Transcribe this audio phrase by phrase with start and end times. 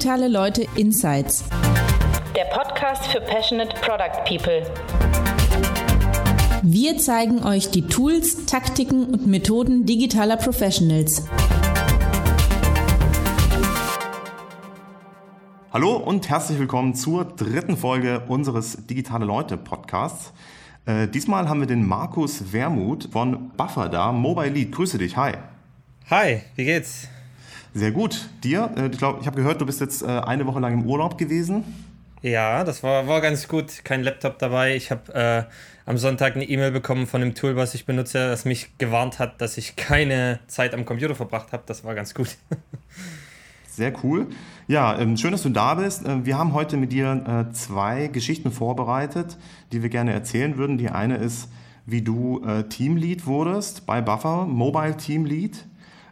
[0.00, 1.44] Digitale Leute Insights.
[2.34, 4.62] Der Podcast für Passionate Product People.
[6.62, 11.28] Wir zeigen euch die Tools, Taktiken und Methoden digitaler Professionals.
[15.70, 20.32] Hallo und herzlich willkommen zur dritten Folge unseres Digitale Leute Podcasts.
[20.86, 24.72] Äh, diesmal haben wir den Markus Wermuth von Buffer da, Mobile Lead.
[24.72, 25.34] Grüße dich, hi.
[26.08, 27.06] Hi, wie geht's?
[27.74, 28.28] Sehr gut.
[28.42, 28.70] Dir?
[28.76, 31.18] Äh, ich glaube, ich habe gehört, du bist jetzt äh, eine Woche lang im Urlaub
[31.18, 31.64] gewesen.
[32.22, 33.84] Ja, das war, war ganz gut.
[33.84, 34.76] Kein Laptop dabei.
[34.76, 35.44] Ich habe äh,
[35.86, 39.40] am Sonntag eine E-Mail bekommen von dem Tool, was ich benutze, das mich gewarnt hat,
[39.40, 41.62] dass ich keine Zeit am Computer verbracht habe.
[41.66, 42.36] Das war ganz gut.
[43.68, 44.26] Sehr cool.
[44.66, 46.04] Ja, ähm, schön, dass du da bist.
[46.04, 49.38] Äh, wir haben heute mit dir zwei Geschichten vorbereitet,
[49.72, 50.76] die wir gerne erzählen würden.
[50.76, 51.48] Die eine ist,
[51.86, 55.64] wie du Teamlead wurdest bei Buffer, Mobile Teamlead.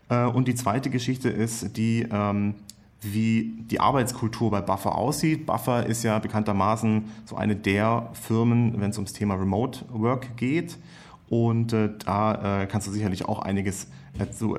[0.08, 2.54] Und die zweite Geschichte ist die, ähm,
[3.02, 5.44] wie die Arbeitskultur bei Buffer aussieht.
[5.44, 10.78] Buffer ist ja bekanntermaßen so eine der Firmen, wenn es ums Thema Remote Work geht.
[11.28, 13.88] Und da kannst du sicherlich auch einiges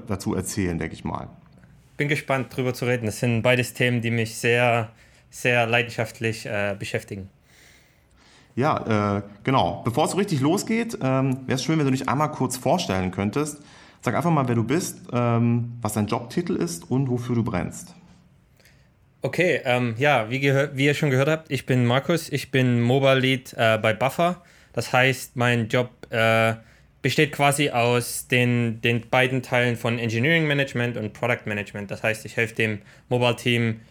[0.08, 1.30] dazu erzählen, denke ich mal
[2.00, 3.06] bin gespannt, darüber zu reden.
[3.06, 4.89] Das sind beides Themen, die mich sehr,
[5.30, 7.30] sehr leidenschaftlich äh, beschäftigen.
[8.56, 9.81] Ja, äh, genau.
[9.84, 13.11] Bevor es so richtig losgeht, ähm, wäre es schön, wenn du dich einmal kurz vorstellen
[13.11, 13.61] könntest.
[14.02, 17.94] Sag einfach mal, wer du bist, ähm, was dein Jobtitel ist und wofür du brennst.
[19.22, 23.19] Okay, ähm, ja, wie, wie, ihr schon gehört habt, ich bin Markus, ich bin Mobile
[23.19, 24.41] Lead äh, bei Buffer.
[24.72, 26.53] Das heißt, mein Job äh,
[27.02, 31.91] besteht quasi aus den, den beiden Teilen von Engineering Management und Product Management.
[31.91, 33.81] Das heißt, ich helfe dem Mobile Team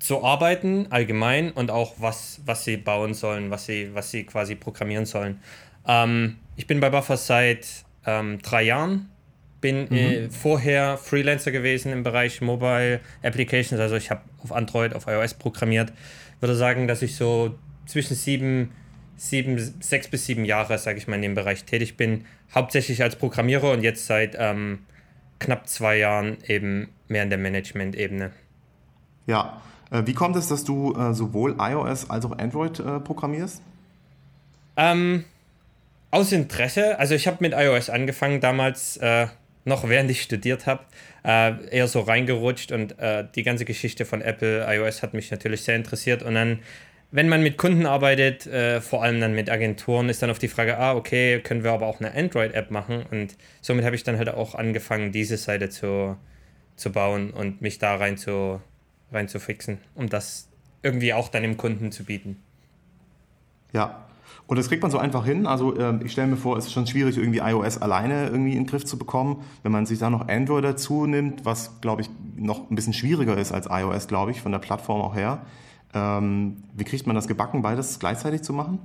[0.00, 4.56] zu arbeiten allgemein und auch was, was sie bauen sollen, was sie, was sie quasi
[4.56, 5.40] programmieren sollen.
[5.86, 7.68] Ähm, ich bin bei Buffer seit
[8.04, 9.11] ähm, drei Jahren,
[9.62, 9.96] bin mhm.
[9.96, 15.32] äh, vorher Freelancer gewesen im Bereich Mobile Applications, also ich habe auf Android, auf iOS
[15.32, 15.90] programmiert.
[16.36, 17.54] Ich würde sagen, dass ich so
[17.86, 18.72] zwischen sieben
[19.22, 22.24] sieben, sechs bis sieben Jahre, sage ich mal, in dem Bereich tätig bin.
[22.54, 24.80] Hauptsächlich als Programmierer und jetzt seit ähm,
[25.38, 28.32] knapp zwei Jahren eben mehr in der Management-Ebene.
[29.26, 33.62] Ja, äh, wie kommt es, dass du äh, sowohl iOS als auch Android äh, programmierst?
[34.76, 35.24] Ähm,
[36.10, 36.98] aus Interesse.
[36.98, 39.28] Also ich habe mit iOS angefangen, damals äh,
[39.64, 40.84] noch während ich studiert habe,
[41.24, 45.62] äh, eher so reingerutscht und äh, die ganze Geschichte von Apple, iOS hat mich natürlich
[45.62, 46.60] sehr interessiert und dann
[47.12, 50.48] wenn man mit Kunden arbeitet, äh, vor allem dann mit Agenturen, ist dann auf die
[50.48, 53.04] Frage, ah, okay, können wir aber auch eine Android-App machen?
[53.10, 56.16] Und somit habe ich dann halt auch angefangen, diese Seite zu,
[56.76, 58.62] zu bauen und mich da rein zu,
[59.12, 60.48] rein zu fixen, um das
[60.82, 62.42] irgendwie auch dann dem Kunden zu bieten.
[63.74, 64.06] Ja,
[64.52, 65.46] und das kriegt man so einfach hin.
[65.46, 68.64] Also äh, ich stelle mir vor, es ist schon schwierig, irgendwie iOS alleine irgendwie in
[68.64, 69.42] den Griff zu bekommen.
[69.62, 73.34] Wenn man sich da noch Android dazu nimmt, was, glaube ich, noch ein bisschen schwieriger
[73.38, 75.46] ist als iOS, glaube ich, von der Plattform auch her.
[75.94, 78.78] Ähm, wie kriegt man das gebacken, beides gleichzeitig zu machen?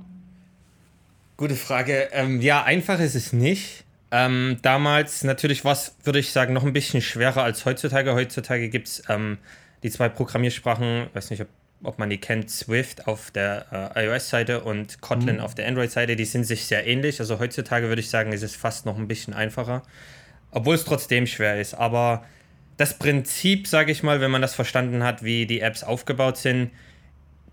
[1.36, 2.08] Gute Frage.
[2.12, 3.84] Ähm, ja, einfach ist es nicht.
[4.10, 8.14] Ähm, damals natürlich war es, würde ich sagen, noch ein bisschen schwerer als heutzutage.
[8.14, 9.36] Heutzutage gibt es ähm,
[9.82, 11.48] die zwei Programmiersprachen, weiß nicht, ob,
[11.82, 15.42] ob, man die kennt, Swift auf der äh, iOS-Seite und Kotlin mhm.
[15.42, 16.16] auf der Android-Seite.
[16.16, 17.20] Die sind sich sehr ähnlich.
[17.20, 19.82] Also heutzutage würde ich sagen, ist es fast noch ein bisschen einfacher,
[20.50, 21.74] obwohl es trotzdem schwer ist.
[21.74, 22.24] Aber
[22.76, 26.70] das Prinzip, sage ich mal, wenn man das verstanden hat, wie die Apps aufgebaut sind,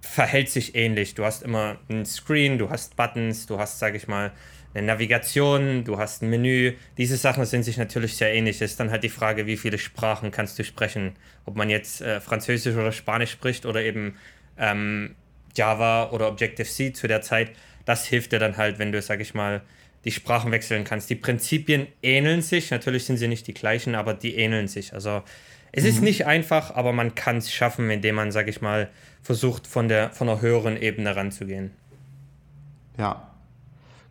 [0.02, 1.16] verhält sich ähnlich.
[1.16, 4.32] Du hast immer ein Screen, du hast Buttons, du hast, sage ich mal,
[4.76, 6.74] eine Navigation, du hast ein Menü.
[6.98, 8.58] Diese Sachen sind sich natürlich sehr ähnlich.
[8.62, 11.14] Es ist dann halt die Frage, wie viele Sprachen kannst du sprechen.
[11.46, 14.18] Ob man jetzt äh, Französisch oder Spanisch spricht oder eben
[14.58, 15.16] ähm,
[15.56, 17.52] Java oder Objective-C zu der Zeit.
[17.86, 19.62] Das hilft dir dann halt, wenn du, sage ich mal,
[20.04, 21.10] die Sprachen wechseln kannst.
[21.10, 22.70] Die Prinzipien ähneln sich.
[22.70, 24.94] Natürlich sind sie nicht die gleichen, aber die ähneln sich.
[24.94, 25.24] Also
[25.72, 25.90] es mhm.
[25.90, 28.90] ist nicht einfach, aber man kann es schaffen, indem man, sage ich mal,
[29.22, 31.72] versucht, von der von einer höheren Ebene ranzugehen.
[32.98, 33.35] Ja.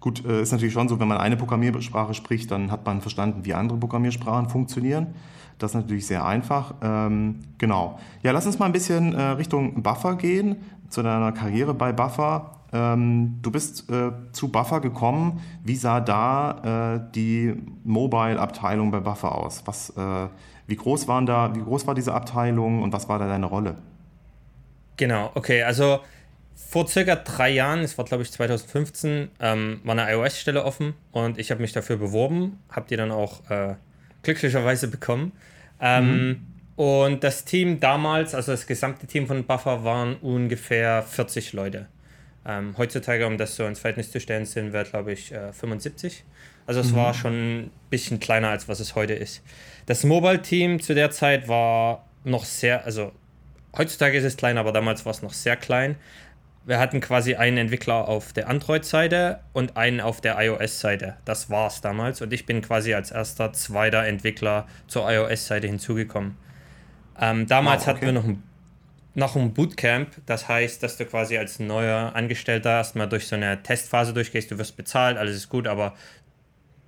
[0.05, 3.47] Gut, äh, ist natürlich schon so, wenn man eine Programmiersprache spricht, dann hat man verstanden,
[3.47, 5.15] wie andere Programmiersprachen funktionieren.
[5.59, 6.75] Das ist natürlich sehr einfach.
[6.83, 7.99] Ähm, genau.
[8.23, 10.57] Ja, lass uns mal ein bisschen äh, Richtung Buffer gehen,
[10.91, 12.51] zu deiner Karriere bei Buffer.
[12.75, 15.41] Ähm, du bist äh, zu Buffer gekommen.
[15.65, 17.55] Wie sah da äh, die
[17.85, 19.63] Mobile-Abteilung bei Buffer aus?
[19.65, 20.29] Was, äh,
[20.67, 23.77] wie, groß waren da, wie groß war diese Abteilung und was war da deine Rolle?
[24.99, 26.01] Genau, okay, also
[26.57, 31.39] vor circa drei Jahren, es war glaube ich 2015, ähm, war eine iOS-Stelle offen und
[31.39, 33.75] ich habe mich dafür beworben, habe die dann auch äh,
[34.23, 35.33] glücklicherweise bekommen.
[35.81, 36.47] Ähm, mhm.
[36.77, 41.87] Und das Team damals, also das gesamte Team von Buffer, waren ungefähr 40 Leute.
[42.47, 46.25] Ähm, heutzutage, um das so ins Verhältnis zu stellen, sind wir, glaube ich, äh, 75.
[46.67, 46.97] Also es mhm.
[46.97, 49.43] war schon ein bisschen kleiner, als was es heute ist.
[49.87, 53.13] Das Mobile-Team zu der Zeit war noch sehr, also
[53.77, 55.97] heutzutage ist es klein, aber damals war es noch sehr klein.
[56.67, 61.17] Wir hatten quasi einen Entwickler auf der Android-Seite und einen auf der iOS-Seite.
[61.27, 62.23] Das war es damals.
[62.23, 66.37] Und ich bin quasi als erster, zweiter Entwickler zur iOS-Seite hinzugekommen.
[67.21, 67.97] Ähm, damals wow, okay.
[67.97, 68.43] hatten wir noch ein,
[69.15, 70.09] noch ein Bootcamp.
[70.25, 74.51] Das heißt, dass du quasi als neuer Angestellter erstmal durch so eine Testphase durchgehst.
[74.51, 75.95] Du wirst bezahlt, alles ist gut, aber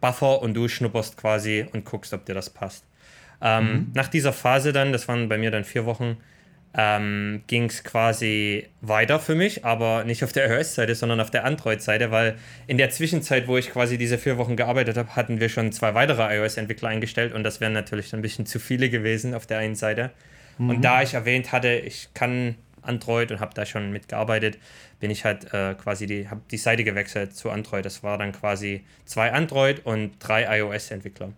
[0.00, 2.87] Buffer und du schnupperst quasi und guckst, ob dir das passt.
[3.43, 3.90] Ähm, mhm.
[3.94, 6.17] Nach dieser Phase dann, das waren bei mir dann vier Wochen,
[6.75, 11.45] ähm, ging es quasi weiter für mich, aber nicht auf der iOS-Seite, sondern auf der
[11.45, 12.37] Android-Seite, weil
[12.67, 15.95] in der Zwischenzeit, wo ich quasi diese vier Wochen gearbeitet habe, hatten wir schon zwei
[15.95, 19.75] weitere iOS-Entwickler eingestellt und das wären natürlich ein bisschen zu viele gewesen auf der einen
[19.75, 20.11] Seite.
[20.59, 20.71] Mhm.
[20.71, 24.59] Und da ich erwähnt hatte, ich kann Android und habe da schon mitgearbeitet,
[25.01, 27.85] bin ich halt äh, quasi die, habe die Seite gewechselt zu Android.
[27.85, 31.33] Das war dann quasi zwei Android und drei iOS-Entwickler.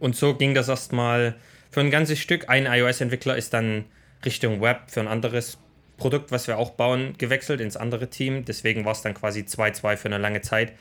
[0.00, 1.34] Und so ging das erstmal
[1.70, 2.48] für ein ganzes Stück.
[2.48, 3.84] Ein iOS-Entwickler ist dann
[4.24, 5.58] Richtung Web für ein anderes
[5.96, 8.44] Produkt, was wir auch bauen, gewechselt ins andere Team.
[8.44, 10.72] Deswegen war es dann quasi 2-2 für eine lange Zeit.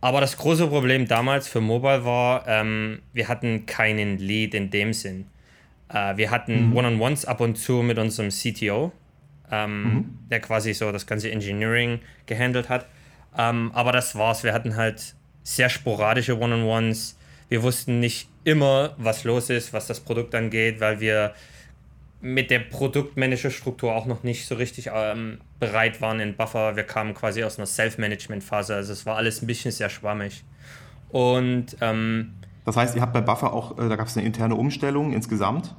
[0.00, 4.92] Aber das große Problem damals für Mobile war, ähm, wir hatten keinen Lead in dem
[4.92, 5.26] Sinn.
[5.88, 6.76] Äh, wir hatten mhm.
[6.76, 8.92] One-on-Ones ab und zu mit unserem CTO,
[9.50, 10.18] ähm, mhm.
[10.30, 12.86] der quasi so das ganze Engineering gehandelt hat.
[13.36, 14.44] Ähm, aber das war's.
[14.44, 17.18] Wir hatten halt sehr sporadische One-on-Ones.
[17.48, 21.34] Wir wussten nicht immer, was los ist, was das Produkt angeht, weil wir
[22.24, 26.74] mit der Produktmanager-Struktur auch noch nicht so richtig ähm, bereit waren in Buffer.
[26.74, 30.42] Wir kamen quasi aus einer Self-Management-Phase, also es war alles ein bisschen sehr schwammig.
[31.10, 32.32] Und ähm,
[32.64, 35.76] das heißt, ihr habt bei Buffer auch, äh, da gab es eine interne Umstellung insgesamt?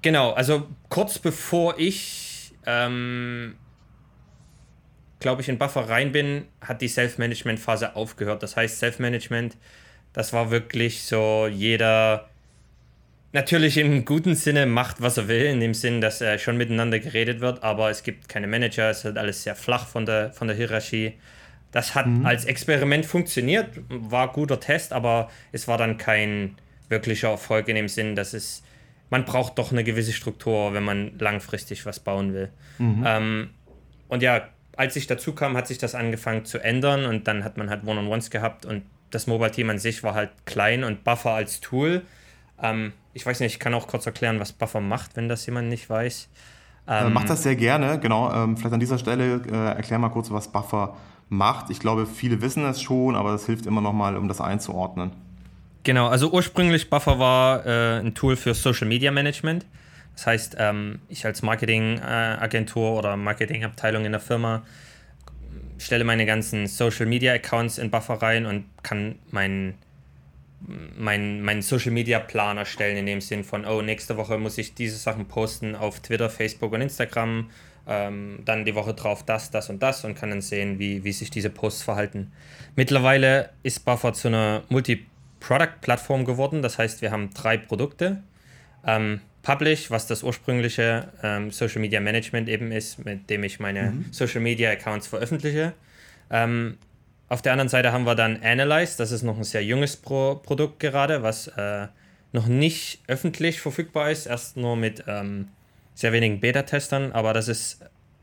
[0.00, 3.56] Genau, also kurz bevor ich, ähm,
[5.20, 8.42] glaube ich, in Buffer rein bin, hat die Self-Management-Phase aufgehört.
[8.42, 9.58] Das heißt, Self-Management,
[10.14, 12.30] das war wirklich so jeder
[13.34, 17.00] natürlich im guten Sinne macht, was er will, in dem Sinn, dass er schon miteinander
[17.00, 20.46] geredet wird, aber es gibt keine Manager, es ist alles sehr flach von der, von
[20.46, 21.14] der Hierarchie.
[21.72, 22.24] Das hat mhm.
[22.24, 26.54] als Experiment funktioniert, war guter Test, aber es war dann kein
[26.88, 28.62] wirklicher Erfolg in dem Sinn, dass es,
[29.10, 32.50] man braucht doch eine gewisse Struktur, wenn man langfristig was bauen will.
[32.78, 33.04] Mhm.
[33.04, 33.50] Ähm,
[34.06, 37.56] und ja, als ich dazu kam, hat sich das angefangen zu ändern und dann hat
[37.56, 41.60] man halt One-on-Ones gehabt und das Mobile-Team an sich war halt klein und Buffer als
[41.60, 42.02] Tool
[42.62, 45.68] ähm, ich weiß nicht, ich kann auch kurz erklären, was Buffer macht, wenn das jemand
[45.68, 46.28] nicht weiß.
[46.86, 48.32] Äh, ähm, Macht das sehr gerne, genau.
[48.32, 50.96] Ähm, vielleicht an dieser Stelle äh, erklär mal kurz, was Buffer
[51.28, 51.70] macht.
[51.70, 55.12] Ich glaube, viele wissen es schon, aber das hilft immer noch mal, um das einzuordnen.
[55.84, 59.66] Genau, also ursprünglich Buffer war äh, ein Tool für Social Media Management.
[60.14, 64.62] Das heißt, ähm, ich als Marketingagentur äh, oder Marketingabteilung in der Firma
[65.78, 69.74] stelle meine ganzen Social Media Accounts in Buffer rein und kann meinen
[70.96, 74.74] meinen mein Social Media Plan erstellen, in dem Sinn von, oh, nächste Woche muss ich
[74.74, 77.50] diese Sachen posten auf Twitter, Facebook und Instagram,
[77.86, 81.12] ähm, dann die Woche drauf das, das und das und kann dann sehen, wie, wie
[81.12, 82.32] sich diese Posts verhalten.
[82.76, 88.22] Mittlerweile ist Buffer zu einer Multi-Product-Plattform geworden, das heißt, wir haben drei Produkte.
[88.86, 93.90] Ähm, Publish, was das ursprüngliche ähm, Social Media Management eben ist, mit dem ich meine
[93.90, 94.06] mhm.
[94.10, 95.74] Social Media Accounts veröffentliche.
[96.30, 96.78] Ähm,
[97.34, 100.36] auf der anderen Seite haben wir dann Analyze, das ist noch ein sehr junges Pro
[100.36, 101.88] Produkt gerade, was äh,
[102.30, 105.48] noch nicht öffentlich verfügbar ist, erst nur mit ähm,
[105.96, 107.80] sehr wenigen Beta-Testern, aber das ist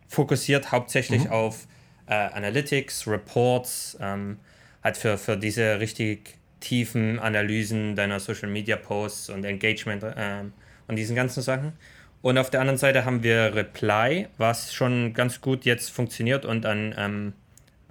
[0.08, 1.32] fokussiert hauptsächlich mhm.
[1.32, 1.68] auf
[2.08, 4.40] äh, Analytics, Reports, ähm,
[4.82, 10.54] halt für, für diese richtig tiefen Analysen deiner Social Media Posts und Engagement ähm,
[10.88, 11.74] und diesen ganzen Sachen.
[12.22, 16.66] Und auf der anderen Seite haben wir Reply, was schon ganz gut jetzt funktioniert und
[16.66, 17.34] an ähm,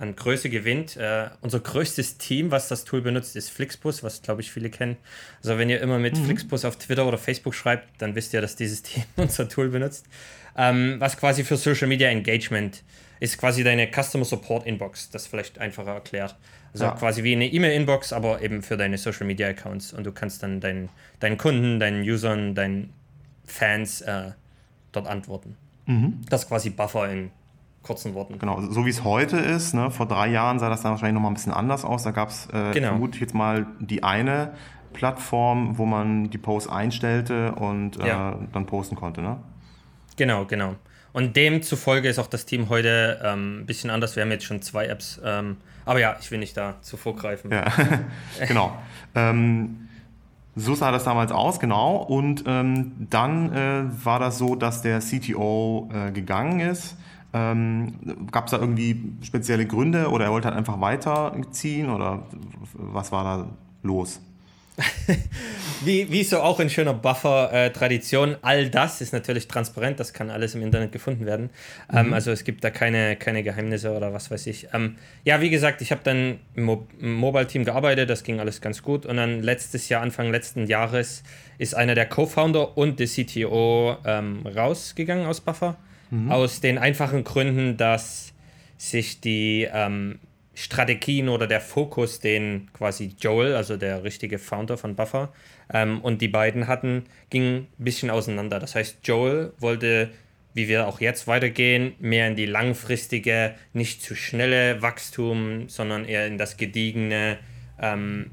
[0.01, 0.97] an Größe gewinnt.
[0.97, 4.97] Äh, unser größtes Team, was das Tool benutzt, ist Flixbus, was glaube ich viele kennen.
[5.43, 6.25] Also wenn ihr immer mit mhm.
[6.25, 10.07] Flixbus auf Twitter oder Facebook schreibt, dann wisst ihr, dass dieses Team unser Tool benutzt.
[10.57, 12.83] Ähm, was quasi für Social Media Engagement
[13.21, 16.37] ist quasi deine Customer Support Inbox, das vielleicht einfacher erklärt.
[16.73, 16.93] Also ja.
[16.93, 19.93] quasi wie eine E-Mail-Inbox, aber eben für deine Social Media Accounts.
[19.93, 20.89] Und du kannst dann deinen,
[21.19, 22.95] deinen Kunden, deinen Usern, deinen
[23.45, 24.31] Fans äh,
[24.93, 25.57] dort antworten.
[25.85, 26.23] Mhm.
[26.31, 27.31] Das ist quasi Buffer in
[27.83, 28.39] kurzen Worten.
[28.39, 29.75] Genau, so wie es heute ist.
[29.75, 29.91] Ne?
[29.91, 32.03] Vor drei Jahren sah das dann wahrscheinlich nochmal ein bisschen anders aus.
[32.03, 32.89] Da gab es, äh, genau.
[32.89, 34.53] vermute jetzt mal, die eine
[34.93, 38.39] Plattform, wo man die Posts einstellte und äh, ja.
[38.53, 39.23] dann posten konnte.
[39.23, 39.39] Ne?
[40.17, 40.75] Genau, genau.
[41.13, 44.15] Und demzufolge ist auch das Team heute ähm, ein bisschen anders.
[44.15, 45.21] Wir haben jetzt schon zwei Apps.
[45.25, 47.51] Ähm, aber ja, ich will nicht da zu vorgreifen.
[47.51, 47.65] Ja,
[48.47, 48.77] genau.
[49.15, 49.89] ähm,
[50.55, 51.97] so sah das damals aus, genau.
[51.97, 56.97] Und ähm, dann äh, war das so, dass der CTO äh, gegangen ist
[57.33, 57.95] ähm,
[58.31, 62.25] Gab es da irgendwie spezielle Gründe oder er wollte halt einfach weiterziehen oder
[62.73, 63.49] was war da
[63.83, 64.21] los?
[65.85, 70.55] wie, wie so auch in schöner Buffer-Tradition, all das ist natürlich transparent, das kann alles
[70.55, 71.51] im Internet gefunden werden.
[71.93, 72.13] Ähm, mhm.
[72.13, 74.69] Also es gibt da keine, keine Geheimnisse oder was weiß ich.
[74.73, 78.61] Ähm, ja, wie gesagt, ich habe dann im, Mo im Mobile-Team gearbeitet, das ging alles
[78.61, 79.07] ganz gut.
[79.07, 81.23] Und dann letztes Jahr, Anfang letzten Jahres,
[81.59, 85.77] ist einer der Co-Founder und der CTO ähm, rausgegangen aus Buffer.
[86.11, 86.31] Mhm.
[86.31, 88.33] Aus den einfachen Gründen, dass
[88.77, 90.19] sich die ähm,
[90.55, 95.33] Strategien oder der Fokus, den quasi Joel, also der richtige Founder von Buffer,
[95.73, 98.59] ähm, und die beiden hatten, ging ein bisschen auseinander.
[98.59, 100.11] Das heißt, Joel wollte,
[100.53, 106.27] wie wir auch jetzt weitergehen, mehr in die langfristige, nicht zu schnelle Wachstum, sondern eher
[106.27, 107.39] in das gediegene,
[107.81, 108.33] ähm,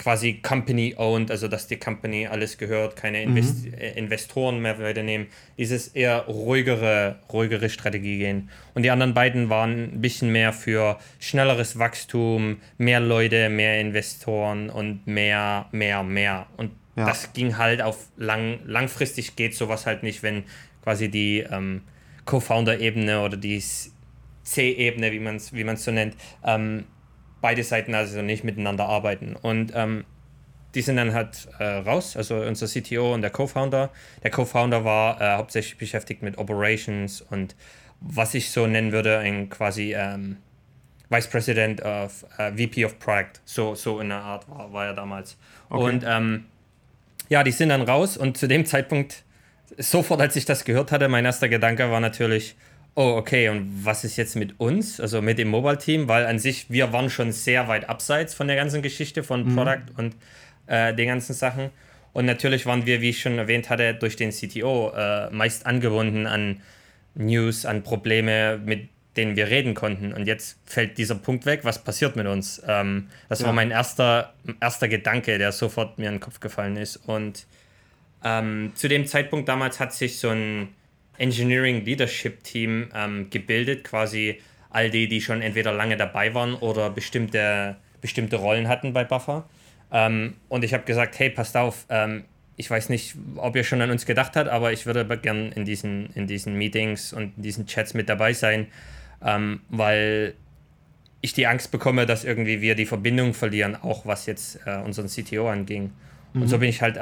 [0.00, 3.74] quasi Company-owned, also dass die Company alles gehört, keine Invest mhm.
[3.74, 5.26] Investoren mehr weiternehmen,
[5.58, 8.48] dieses eher ruhigere, ruhigere Strategie gehen.
[8.72, 14.70] Und die anderen beiden waren ein bisschen mehr für schnelleres Wachstum, mehr Leute, mehr Investoren
[14.70, 16.46] und mehr, mehr, mehr.
[16.56, 17.04] Und ja.
[17.04, 20.44] das ging halt auf lang, langfristig geht sowas halt nicht, wenn
[20.82, 21.82] quasi die ähm,
[22.24, 23.62] Co-Founder-Ebene oder die
[24.44, 26.84] C-Ebene, wie man es wie so nennt, ähm,
[27.40, 29.36] beide Seiten also nicht miteinander arbeiten.
[29.36, 30.04] Und ähm,
[30.74, 33.90] die sind dann halt äh, raus, also unser CTO und der Co-Founder.
[34.22, 37.56] Der Co-Founder war äh, hauptsächlich beschäftigt mit Operations und
[38.00, 40.38] was ich so nennen würde, ein quasi ähm,
[41.10, 43.40] Vice President of äh, VP of Product.
[43.44, 45.36] So, so in der Art war, war er damals.
[45.68, 45.82] Okay.
[45.82, 46.46] Und ähm,
[47.28, 49.24] ja, die sind dann raus und zu dem Zeitpunkt,
[49.76, 52.56] sofort als ich das gehört hatte, mein erster Gedanke war natürlich,
[52.94, 56.08] oh, okay, und was ist jetzt mit uns, also mit dem Mobile-Team?
[56.08, 59.56] Weil an sich, wir waren schon sehr weit abseits von der ganzen Geschichte von mhm.
[59.56, 60.16] Product und
[60.66, 61.70] äh, den ganzen Sachen.
[62.12, 66.26] Und natürlich waren wir, wie ich schon erwähnt hatte, durch den CTO äh, meist angebunden
[66.26, 66.60] an
[67.14, 70.12] News, an Probleme, mit denen wir reden konnten.
[70.12, 71.60] Und jetzt fällt dieser Punkt weg.
[71.64, 72.62] Was passiert mit uns?
[72.66, 73.46] Ähm, das ja.
[73.46, 76.96] war mein erster, erster Gedanke, der sofort mir in den Kopf gefallen ist.
[76.96, 77.46] Und
[78.24, 80.68] ähm, zu dem Zeitpunkt damals hat sich so ein
[81.20, 86.90] Engineering Leadership Team ähm, gebildet, quasi all die, die schon entweder lange dabei waren oder
[86.90, 89.48] bestimmte, bestimmte Rollen hatten bei Buffer.
[89.92, 92.24] Ähm, und ich habe gesagt, hey, passt auf, ähm,
[92.56, 95.64] ich weiß nicht, ob ihr schon an uns gedacht habt, aber ich würde gern in
[95.64, 98.68] diesen, in diesen Meetings und in diesen Chats mit dabei sein,
[99.22, 100.34] ähm, weil
[101.20, 105.08] ich die Angst bekomme, dass irgendwie wir die Verbindung verlieren, auch was jetzt äh, unseren
[105.08, 105.92] CTO anging.
[106.32, 106.42] Mhm.
[106.42, 106.98] Und so bin ich halt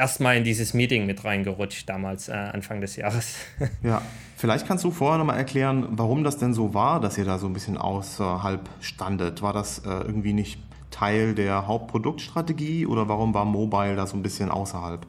[0.00, 3.36] erstmal in dieses Meeting mit reingerutscht, damals äh, Anfang des Jahres.
[3.82, 4.02] Ja,
[4.36, 7.46] vielleicht kannst du vorher nochmal erklären, warum das denn so war, dass ihr da so
[7.46, 9.42] ein bisschen außerhalb standet.
[9.42, 10.58] War das äh, irgendwie nicht
[10.90, 15.06] Teil der Hauptproduktstrategie oder warum war Mobile da so ein bisschen außerhalb?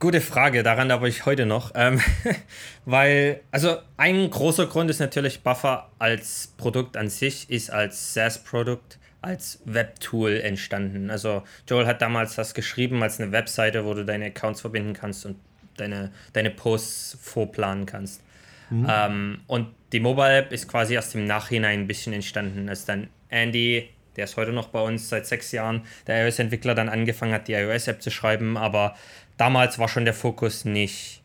[0.00, 1.72] Gute Frage, daran aber ich heute noch.
[1.74, 2.00] Ähm,
[2.84, 8.98] weil, also ein großer Grund ist natürlich, Buffer als Produkt an sich ist als SaaS-Produkt
[9.20, 11.10] als Webtool entstanden.
[11.10, 15.26] Also Joel hat damals das geschrieben als eine Webseite, wo du deine Accounts verbinden kannst
[15.26, 15.36] und
[15.76, 18.22] deine, deine Posts vorplanen kannst.
[18.70, 18.86] Mhm.
[18.88, 23.08] Ähm, und die Mobile App ist quasi erst im Nachhinein ein bisschen entstanden, als dann
[23.28, 27.48] Andy, der ist heute noch bei uns seit sechs Jahren, der iOS-Entwickler dann angefangen hat,
[27.48, 28.96] die iOS-App zu schreiben, aber
[29.36, 31.22] damals war schon der Fokus nicht,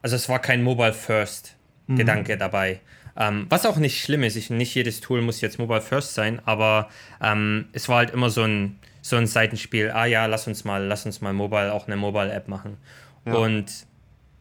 [0.00, 1.96] also es war kein Mobile First mhm.
[1.96, 2.80] Gedanke dabei.
[3.16, 6.40] Ähm, was auch nicht schlimm ist, ich, nicht jedes Tool muss jetzt Mobile First sein,
[6.44, 6.88] aber
[7.20, 10.84] ähm, es war halt immer so ein, so ein Seitenspiel, ah ja, lass uns mal,
[10.84, 12.78] lass uns mal Mobile, auch eine Mobile-App machen.
[13.26, 13.34] Ja.
[13.34, 13.66] Und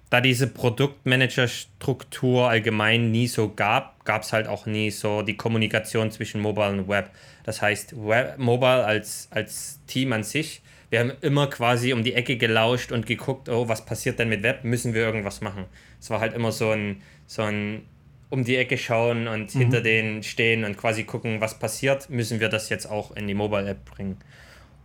[0.10, 6.12] da diese Produktmanager-Struktur allgemein nie so gab, gab es halt auch nie so die Kommunikation
[6.12, 7.12] zwischen Mobile und Web.
[7.44, 12.14] Das heißt, Web, Mobile als, als Team an sich, wir haben immer quasi um die
[12.14, 14.66] Ecke gelauscht und geguckt, oh, was passiert denn mit Web?
[14.66, 15.66] Müssen wir irgendwas machen?
[16.02, 17.84] Es war halt immer so ein, so ein
[18.32, 19.60] um die Ecke schauen und mhm.
[19.60, 23.34] hinter denen stehen und quasi gucken, was passiert, müssen wir das jetzt auch in die
[23.34, 24.18] Mobile-App bringen.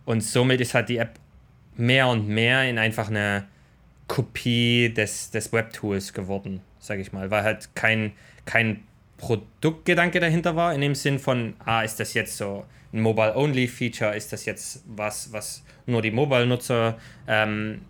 [0.05, 1.19] Und somit ist halt die App
[1.77, 3.47] mehr und mehr in einfach eine
[4.07, 8.11] Kopie des, des Web-Tools geworden, sage ich mal, weil halt kein,
[8.45, 8.83] kein
[9.17, 14.33] Produktgedanke dahinter war, in dem Sinn von, ah, ist das jetzt so ein Mobile-Only-Feature, ist
[14.33, 17.81] das jetzt was, was nur die Mobile-Nutzer ähm,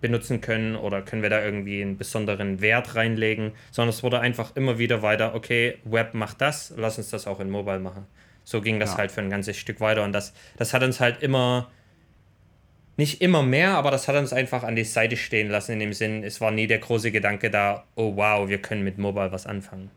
[0.00, 4.54] benutzen können oder können wir da irgendwie einen besonderen Wert reinlegen, sondern es wurde einfach
[4.56, 8.06] immer wieder weiter, okay, Web macht das, lass uns das auch in Mobile machen.
[8.44, 8.98] So ging das ja.
[8.98, 11.70] halt für ein ganzes Stück weiter und das, das hat uns halt immer,
[12.96, 15.92] nicht immer mehr, aber das hat uns einfach an die Seite stehen lassen in dem
[15.92, 19.46] Sinn, es war nie der große Gedanke da, oh wow, wir können mit Mobile was
[19.46, 19.90] anfangen.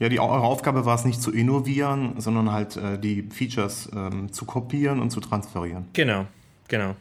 [0.00, 4.32] Ja, die, eure Aufgabe war es nicht zu innovieren, sondern halt äh, die Features ähm,
[4.32, 5.86] zu kopieren und zu transferieren.
[5.92, 6.26] Genau,
[6.68, 6.94] genau.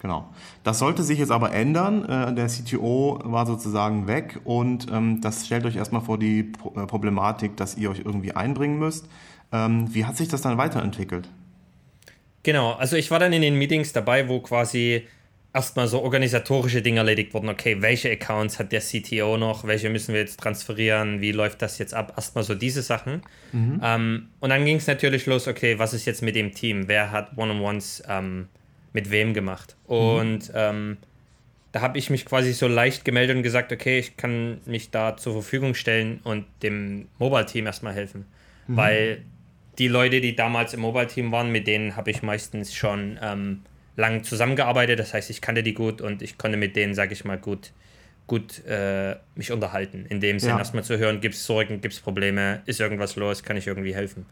[0.00, 0.28] Genau.
[0.62, 2.04] Das sollte sich jetzt aber ändern.
[2.04, 6.86] Äh, der CTO war sozusagen weg und ähm, das stellt euch erstmal vor die äh,
[6.86, 9.08] Problematik, dass ihr euch irgendwie einbringen müsst.
[9.52, 11.28] Ähm, wie hat sich das dann weiterentwickelt?
[12.44, 15.04] Genau, also ich war dann in den Meetings dabei, wo quasi
[15.52, 17.48] erstmal so organisatorische Dinge erledigt wurden.
[17.48, 19.64] Okay, welche Accounts hat der CTO noch?
[19.64, 21.20] Welche müssen wir jetzt transferieren?
[21.20, 22.12] Wie läuft das jetzt ab?
[22.16, 23.22] Erstmal so diese Sachen.
[23.52, 23.80] Mhm.
[23.82, 26.86] Ähm, und dann ging es natürlich los, okay, was ist jetzt mit dem Team?
[26.86, 28.48] Wer hat One-on-Ones ähm,
[28.98, 29.76] mit wem gemacht?
[29.86, 29.94] Mhm.
[29.94, 30.96] Und ähm,
[31.70, 35.16] da habe ich mich quasi so leicht gemeldet und gesagt, okay, ich kann mich da
[35.16, 38.26] zur Verfügung stellen und dem Mobile-Team erstmal helfen.
[38.66, 38.76] Mhm.
[38.76, 39.22] Weil
[39.78, 43.60] die Leute, die damals im Mobile-Team waren, mit denen habe ich meistens schon ähm,
[43.94, 44.98] lang zusammengearbeitet.
[44.98, 47.70] Das heißt, ich kannte die gut und ich konnte mit denen, sage ich mal, gut,
[48.26, 50.06] gut äh, mich unterhalten.
[50.08, 50.58] In dem Sinn, ja.
[50.58, 53.94] erstmal zu hören, gibt es Sorgen, gibt es Probleme, ist irgendwas los, kann ich irgendwie
[53.94, 54.26] helfen.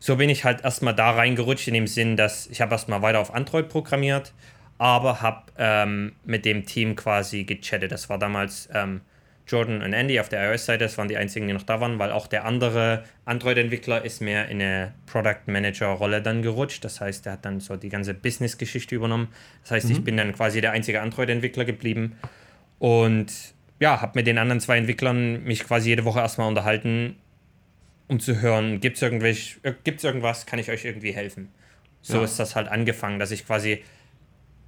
[0.00, 3.18] So bin ich halt erstmal da reingerutscht, in dem Sinn, dass ich habe erstmal weiter
[3.18, 4.32] auf Android programmiert,
[4.78, 7.90] aber habe ähm, mit dem Team quasi gechattet.
[7.90, 9.00] Das war damals ähm,
[9.48, 12.12] Jordan und Andy auf der iOS-Seite, das waren die einzigen, die noch da waren, weil
[12.12, 16.84] auch der andere Android-Entwickler ist mehr in eine Product Manager-Rolle dann gerutscht.
[16.84, 19.28] Das heißt, er hat dann so die ganze Business-Geschichte übernommen.
[19.62, 19.92] Das heißt, mhm.
[19.92, 22.16] ich bin dann quasi der einzige Android-Entwickler geblieben
[22.78, 23.32] und
[23.80, 27.16] ja, habe mit den anderen zwei Entwicklern mich quasi jede Woche erstmal unterhalten,
[28.08, 31.50] um zu hören, gibt es irgendwas, kann ich euch irgendwie helfen?
[32.02, 32.24] So ja.
[32.24, 33.82] ist das halt angefangen, dass ich quasi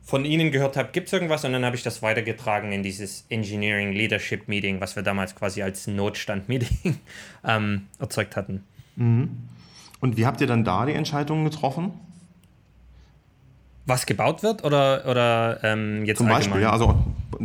[0.03, 1.45] von Ihnen gehört habe, gibt es irgendwas?
[1.45, 5.63] Und dann habe ich das weitergetragen in dieses Engineering Leadership Meeting, was wir damals quasi
[5.63, 6.99] als Notstand-Meeting
[7.45, 8.65] ähm, erzeugt hatten.
[8.97, 9.31] Mhm.
[10.01, 11.93] Und wie habt ihr dann da die Entscheidungen getroffen?
[13.91, 16.51] Was gebaut wird oder, oder ähm, jetzt Zum allgemein?
[16.51, 16.97] Beispiel, ja, also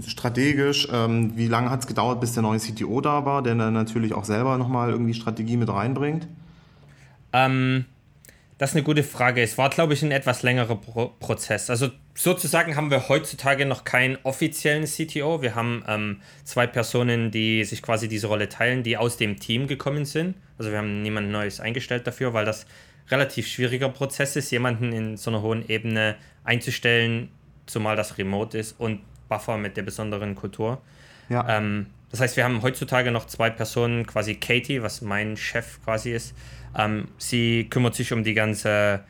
[0.06, 3.74] strategisch, ähm, wie lange hat es gedauert, bis der neue CTO da war, der dann
[3.74, 6.28] natürlich auch selber nochmal irgendwie Strategie mit reinbringt?
[7.34, 7.86] Ähm,
[8.58, 9.42] das ist eine gute Frage.
[9.42, 11.70] Es war, glaube ich, ein etwas längerer Pro Prozess.
[11.70, 15.42] Also sozusagen haben wir heutzutage noch keinen offiziellen CTO.
[15.42, 19.68] Wir haben ähm, zwei Personen, die sich quasi diese Rolle teilen, die aus dem Team
[19.68, 20.36] gekommen sind.
[20.58, 22.66] Also wir haben niemand Neues eingestellt dafür, weil das
[23.10, 27.30] relativ schwieriger Prozess ist, jemanden in so einer hohen Ebene einzustellen,
[27.66, 30.82] zumal das remote ist und Buffer mit der besonderen Kultur.
[31.30, 31.58] Ja.
[31.58, 36.12] Ähm, das heißt, wir haben heutzutage noch zwei Personen, quasi Katie, was mein Chef quasi
[36.12, 36.34] ist,
[36.78, 39.02] ähm, sie kümmert sich um die ganze,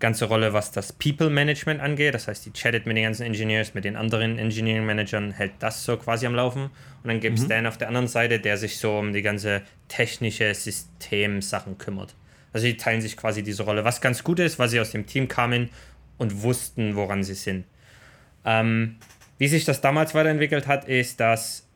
[0.00, 2.14] ganze Rolle, was das People Management angeht.
[2.14, 5.84] Das heißt, die chattet mit den ganzen Engineers, mit den anderen Engineering Managern, hält das
[5.84, 6.64] so quasi am Laufen.
[6.64, 7.48] Und dann gibt es mhm.
[7.48, 12.14] Dan auf der anderen Seite, der sich so um die ganze technische Systemsachen kümmert.
[12.52, 15.06] Also die teilen sich quasi diese Rolle, was ganz gut ist, weil sie aus dem
[15.06, 15.70] Team kamen
[16.18, 17.64] und wussten, woran sie sind.
[18.44, 18.96] Ähm,
[19.38, 21.66] wie sich das damals weiterentwickelt hat, ist, dass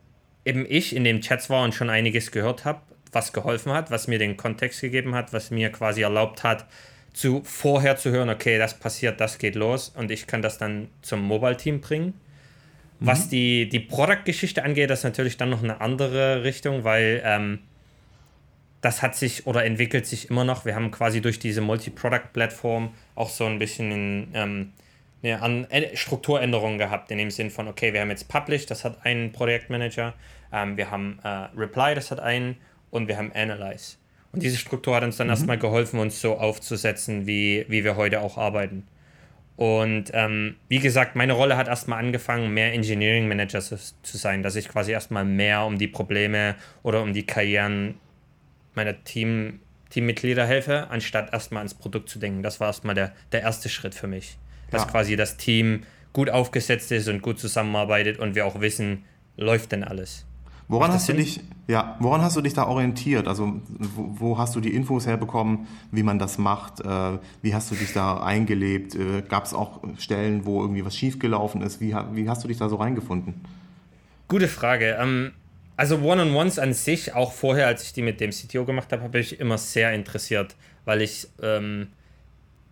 [0.44, 2.80] eben ich in den Chats war und schon einiges gehört habe
[3.16, 6.66] was geholfen hat, was mir den Kontext gegeben hat, was mir quasi erlaubt hat,
[7.12, 10.88] zu vorher zu hören, okay, das passiert, das geht los und ich kann das dann
[11.00, 12.06] zum Mobile-Team bringen.
[13.00, 13.06] Mhm.
[13.06, 17.60] Was die, die Product-Geschichte angeht, das ist natürlich dann noch eine andere Richtung, weil ähm,
[18.86, 20.64] das hat sich oder entwickelt sich immer noch.
[20.64, 24.72] Wir haben quasi durch diese Multi-Product-Plattform auch so ein bisschen ähm,
[25.24, 29.04] eine An Strukturänderungen gehabt, in dem Sinn von, okay, wir haben jetzt Publish, das hat
[29.04, 30.14] einen Projektmanager,
[30.52, 32.58] ähm, wir haben äh, Reply, das hat einen
[32.92, 33.96] und wir haben Analyze.
[34.30, 35.32] Und diese Struktur hat uns dann mhm.
[35.32, 38.86] erstmal geholfen, uns so aufzusetzen, wie, wie wir heute auch arbeiten.
[39.56, 44.44] Und ähm, wie gesagt, meine Rolle hat erstmal angefangen, mehr Engineering Manager zu, zu, sein,
[44.44, 47.96] dass ich quasi erstmal mehr um die Probleme oder um die Karrieren
[48.76, 49.60] meiner Team,
[49.90, 52.42] Teammitglieder helfe, anstatt erstmal ans Produkt zu denken.
[52.42, 54.38] Das war erstmal der, der erste Schritt für mich.
[54.70, 54.88] Dass ja.
[54.88, 59.04] quasi das Team gut aufgesetzt ist und gut zusammenarbeitet und wir auch wissen,
[59.36, 60.24] läuft denn alles.
[60.68, 63.28] Woran hast, du dich, ja, woran hast du dich da orientiert?
[63.28, 66.80] Also wo, wo, hast du die Infos herbekommen, wie man das macht?
[66.80, 68.96] Äh, wie hast du dich da eingelebt?
[68.96, 71.80] Äh, Gab es auch Stellen, wo irgendwie was schiefgelaufen ist?
[71.80, 73.34] Wie, wie hast du dich da so reingefunden?
[74.26, 74.96] Gute Frage.
[75.00, 75.32] Ähm,
[75.76, 79.18] also One-on-Ones an sich, auch vorher, als ich die mit dem CTO gemacht habe, habe
[79.18, 81.88] ich immer sehr interessiert, weil ich ähm,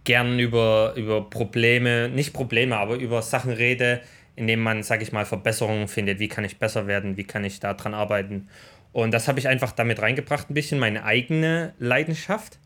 [0.05, 4.01] gern über, über Probleme, nicht Probleme, aber über Sachen rede,
[4.37, 6.19] indem man, sage ich mal, Verbesserungen findet.
[6.19, 7.17] Wie kann ich besser werden?
[7.17, 8.49] Wie kann ich daran arbeiten?
[8.93, 12.59] Und das habe ich einfach damit reingebracht, ein bisschen meine eigene Leidenschaft.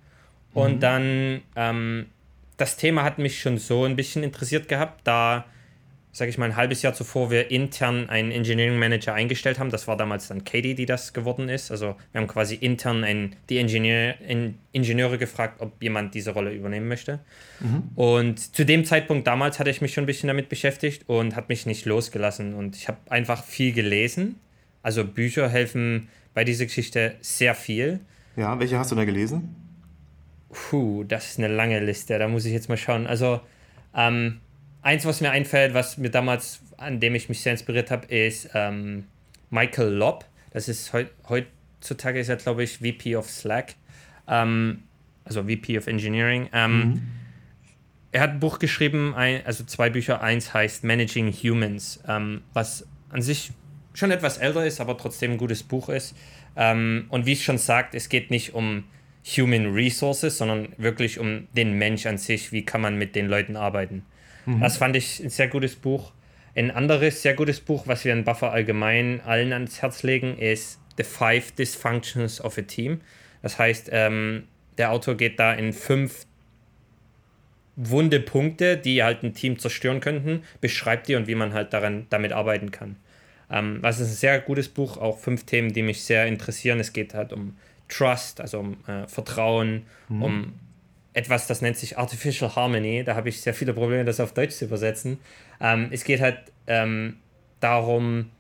[0.53, 0.81] Und mhm.
[0.81, 2.07] dann, ähm,
[2.57, 5.46] das Thema hat mich schon so ein bisschen interessiert gehabt, da
[6.18, 9.70] sage ich mal, ein halbes Jahr zuvor wir intern einen Engineering Manager eingestellt haben.
[9.70, 11.70] Das war damals dann Katie, die das geworden ist.
[11.70, 16.52] Also wir haben quasi intern einen, die Ingenieur, in Ingenieure gefragt, ob jemand diese Rolle
[16.52, 17.20] übernehmen möchte.
[17.61, 17.85] Mhm.
[17.94, 21.48] Und zu dem Zeitpunkt damals hatte ich mich schon ein bisschen damit beschäftigt und hat
[21.48, 22.54] mich nicht losgelassen.
[22.54, 24.40] Und ich habe einfach viel gelesen.
[24.83, 28.00] Also Bücher helfen bei dieser Geschichte sehr viel.
[28.37, 29.54] Ja, welche hast du da gelesen?
[30.50, 32.18] Puh, das ist eine lange Liste.
[32.18, 33.07] Da muss ich jetzt mal schauen.
[33.07, 33.40] Also
[33.94, 34.40] ähm,
[34.88, 38.48] eins, was mir einfällt, was mir damals, an dem ich mich sehr inspiriert habe, ist
[38.55, 39.05] ähm,
[39.51, 40.24] Michael Lobb.
[40.51, 43.74] Das ist heut, heutzutage ist er, glaube ich, VP of Slack.
[44.27, 44.85] Ähm,
[45.24, 46.48] also VP of Engineering.
[46.55, 47.03] Ähm, mhm.
[48.12, 50.22] er hat ein Buch geschrieben, ein, also zwei Bücher.
[50.22, 53.51] Eins heißt Managing Humans, ähm, was an sich
[53.92, 56.16] schon etwas älter ist, aber trotzdem ein gutes Buch ist.
[56.57, 58.85] Ähm, und wie es schon sagt, es geht nicht um
[59.37, 62.53] Human Resources, sondern wirklich um den Mensch an sich.
[62.53, 64.07] Wie kann man mit den Leuten arbeiten?
[64.48, 64.61] Mhm.
[64.61, 66.12] Das fand ich ein sehr gutes Buch.
[66.56, 70.80] Ein anderes sehr gutes Buch, was wir in Buffer allgemein allen ans Herz legen, ist
[70.96, 73.02] The Five Dysfunctions of a Team.
[73.42, 74.44] Das heißt, ähm,
[74.78, 76.24] der Autor geht da in fünf
[77.76, 82.06] wunde Punkte, die halt ein Team zerstören könnten, beschreibt die und wie man halt daran,
[82.11, 82.96] damit arbeiten kann.
[83.50, 86.80] Ähm, was ist ein sehr gutes Buch, auch fünf Themen, die mich sehr interessieren.
[86.80, 87.56] Es geht halt um
[87.88, 90.22] Trust, also um äh, Vertrauen, mhm.
[90.22, 90.52] um
[91.18, 93.04] etwas, das nennt sich Artificial Harmony.
[93.04, 95.18] Da habe ich sehr viele Probleme, das auf Deutsch zu übersetzen.
[95.61, 97.16] Ähm, es geht halt ähm,
[97.61, 98.31] darum,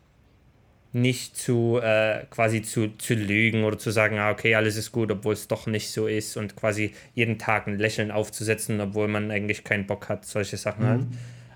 [0.92, 5.10] nicht zu äh, quasi zu, zu lügen oder zu sagen, ah, okay, alles ist gut,
[5.10, 9.30] obwohl es doch nicht so ist und quasi jeden Tag ein Lächeln aufzusetzen, obwohl man
[9.30, 10.88] eigentlich keinen Bock hat, solche Sachen mhm.
[10.88, 11.06] halt.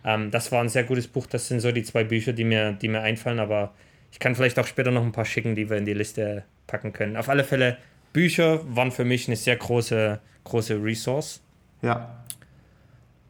[0.04, 1.26] Ähm, das war ein sehr gutes Buch.
[1.26, 3.72] Das sind so die zwei Bücher, die mir, die mir einfallen, aber
[4.10, 6.92] ich kann vielleicht auch später noch ein paar schicken, die wir in die Liste packen
[6.92, 7.16] können.
[7.16, 7.78] Auf alle Fälle,
[8.12, 11.40] Bücher waren für mich eine sehr große, große Resource.
[11.82, 12.22] Ja.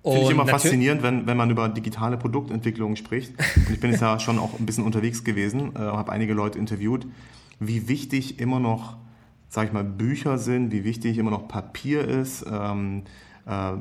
[0.05, 3.35] Finde ich immer faszinierend, wenn, wenn man über digitale Produktentwicklung spricht.
[3.39, 6.59] Und ich bin jetzt ja schon auch ein bisschen unterwegs gewesen, äh, habe einige Leute
[6.59, 7.07] interviewt,
[7.61, 8.97] wie wichtig immer noch,
[9.49, 12.45] sage ich mal, Bücher sind, wie wichtig immer noch Papier ist.
[12.51, 13.05] Ähm,
[13.47, 13.73] äh,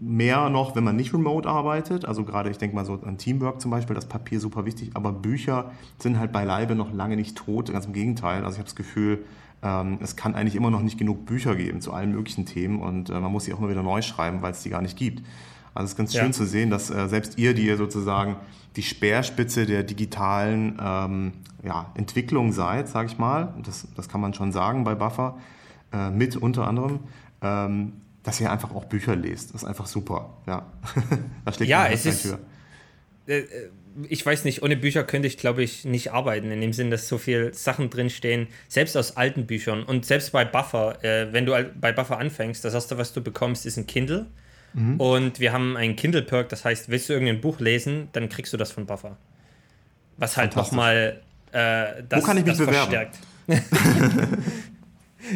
[0.00, 2.04] mehr noch, wenn man nicht remote arbeitet.
[2.04, 4.90] Also gerade, ich denke mal so an Teamwork zum Beispiel, das Papier super wichtig.
[4.94, 7.72] Aber Bücher sind halt beileibe noch lange nicht tot.
[7.72, 8.44] Ganz im Gegenteil.
[8.44, 9.24] Also ich habe das Gefühl,
[9.62, 13.10] ähm, es kann eigentlich immer noch nicht genug Bücher geben zu allen möglichen Themen und
[13.10, 15.24] äh, man muss sie auch immer wieder neu schreiben, weil es die gar nicht gibt.
[15.74, 16.32] Also es ist ganz schön ja.
[16.32, 18.36] zu sehen, dass äh, selbst ihr, die ihr sozusagen
[18.76, 24.34] die Speerspitze der digitalen ähm, ja, Entwicklung seid, sage ich mal, das, das kann man
[24.34, 25.36] schon sagen bei Buffer,
[25.92, 27.00] äh, mit unter anderem,
[27.42, 27.92] ähm,
[28.22, 29.54] dass ihr einfach auch Bücher lest.
[29.54, 30.30] Das ist einfach super.
[30.46, 30.66] Ja,
[31.44, 32.38] da schlägt ja, es ist, für.
[34.08, 37.08] Ich weiß nicht, ohne Bücher könnte ich, glaube ich, nicht arbeiten, in dem Sinn, dass
[37.08, 41.52] so viele Sachen drinstehen, selbst aus alten Büchern und selbst bei Buffer, äh, wenn du
[41.80, 44.26] bei Buffer anfängst, das erste, was du bekommst, ist ein Kindle.
[44.74, 45.00] Mhm.
[45.00, 48.56] Und wir haben einen Kindle-Perk, das heißt, willst du irgendein Buch lesen, dann kriegst du
[48.56, 49.16] das von Buffer.
[50.18, 51.20] Was halt nochmal
[51.52, 52.74] äh, das, Wo kann ich mich bewerben?
[52.74, 53.18] verstärkt.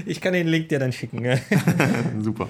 [0.07, 1.25] ich kann den Link dir dann schicken.
[2.20, 2.48] Super.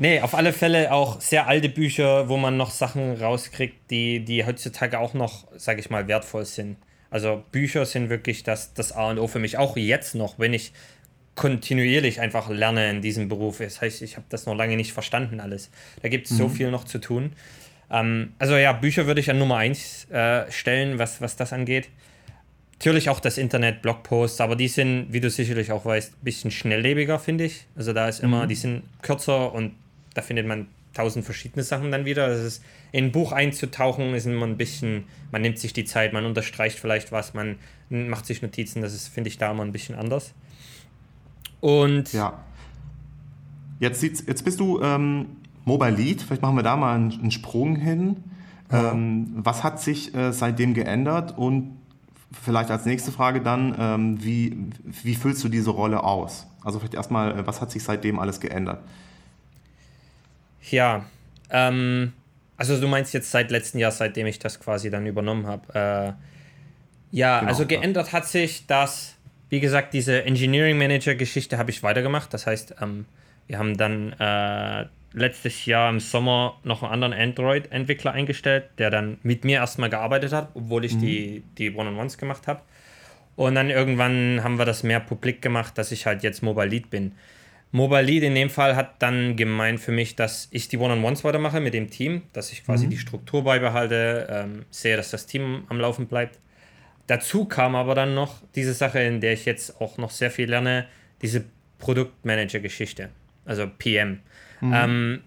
[0.00, 4.46] Nee, auf alle Fälle auch sehr alte Bücher, wo man noch Sachen rauskriegt, die, die
[4.46, 6.78] heutzutage auch noch, sag ich mal, wertvoll sind.
[7.10, 9.58] Also Bücher sind wirklich das, das A und O für mich.
[9.58, 10.72] Auch jetzt noch, wenn ich
[11.34, 13.58] kontinuierlich einfach lerne in diesem Beruf.
[13.58, 15.70] Das heißt, ich habe das noch lange nicht verstanden alles.
[16.00, 16.36] Da gibt es mhm.
[16.38, 17.34] so viel noch zu tun.
[17.90, 21.90] Ähm, also ja, Bücher würde ich an Nummer 1 äh, stellen, was, was das angeht.
[22.78, 26.50] Natürlich auch das Internet, Blogposts, aber die sind, wie du sicherlich auch weißt, ein bisschen
[26.50, 27.66] schnelllebiger, finde ich.
[27.76, 28.48] Also da ist immer, mhm.
[28.48, 29.74] die sind kürzer und
[30.14, 32.28] da findet man tausend verschiedene Sachen dann wieder.
[32.28, 36.12] Das ist, in ein Buch einzutauchen ist immer ein bisschen, man nimmt sich die Zeit,
[36.12, 37.56] man unterstreicht vielleicht was, man
[37.88, 40.34] macht sich Notizen, das ist, finde ich, da immer ein bisschen anders.
[41.60, 42.12] Und.
[42.12, 42.44] Ja.
[43.78, 45.26] Jetzt, jetzt bist du ähm,
[45.64, 48.16] Mobile Lead, vielleicht machen wir da mal einen, einen Sprung hin.
[48.70, 48.92] Ja.
[48.92, 51.78] Ähm, was hat sich äh, seitdem geändert und
[52.32, 54.56] vielleicht als nächste Frage dann, ähm, wie,
[55.02, 56.46] wie füllst du diese Rolle aus?
[56.62, 58.82] Also vielleicht erstmal, äh, was hat sich seitdem alles geändert?
[60.68, 61.06] Ja,
[61.50, 62.12] ähm,
[62.56, 65.74] also du meinst jetzt seit letztem Jahr, seitdem ich das quasi dann übernommen habe.
[65.74, 68.12] Äh, ja, genau, also geändert ja.
[68.12, 69.16] hat sich das,
[69.48, 72.32] wie gesagt, diese Engineering Manager Geschichte habe ich weitergemacht.
[72.34, 73.06] Das heißt, ähm,
[73.46, 79.18] wir haben dann äh, letztes Jahr im Sommer noch einen anderen Android-Entwickler eingestellt, der dann
[79.22, 81.00] mit mir erstmal gearbeitet hat, obwohl ich mhm.
[81.00, 82.60] die, die One-on-Ones gemacht habe.
[83.36, 86.90] Und dann irgendwann haben wir das mehr publik gemacht, dass ich halt jetzt Mobile Lead
[86.90, 87.12] bin.
[87.72, 91.60] Mobile Lead in dem Fall hat dann gemeint für mich, dass ich die One-on-Ones weitermache
[91.60, 92.90] mit dem Team, dass ich quasi mhm.
[92.90, 96.40] die Struktur beibehalte, ähm, sehe, dass das Team am Laufen bleibt.
[97.06, 100.48] Dazu kam aber dann noch diese Sache, in der ich jetzt auch noch sehr viel
[100.48, 100.86] lerne,
[101.22, 101.44] diese
[101.78, 103.10] Produktmanager-Geschichte,
[103.44, 104.20] also PM.
[104.60, 104.72] Mhm.
[104.74, 105.20] Ähm,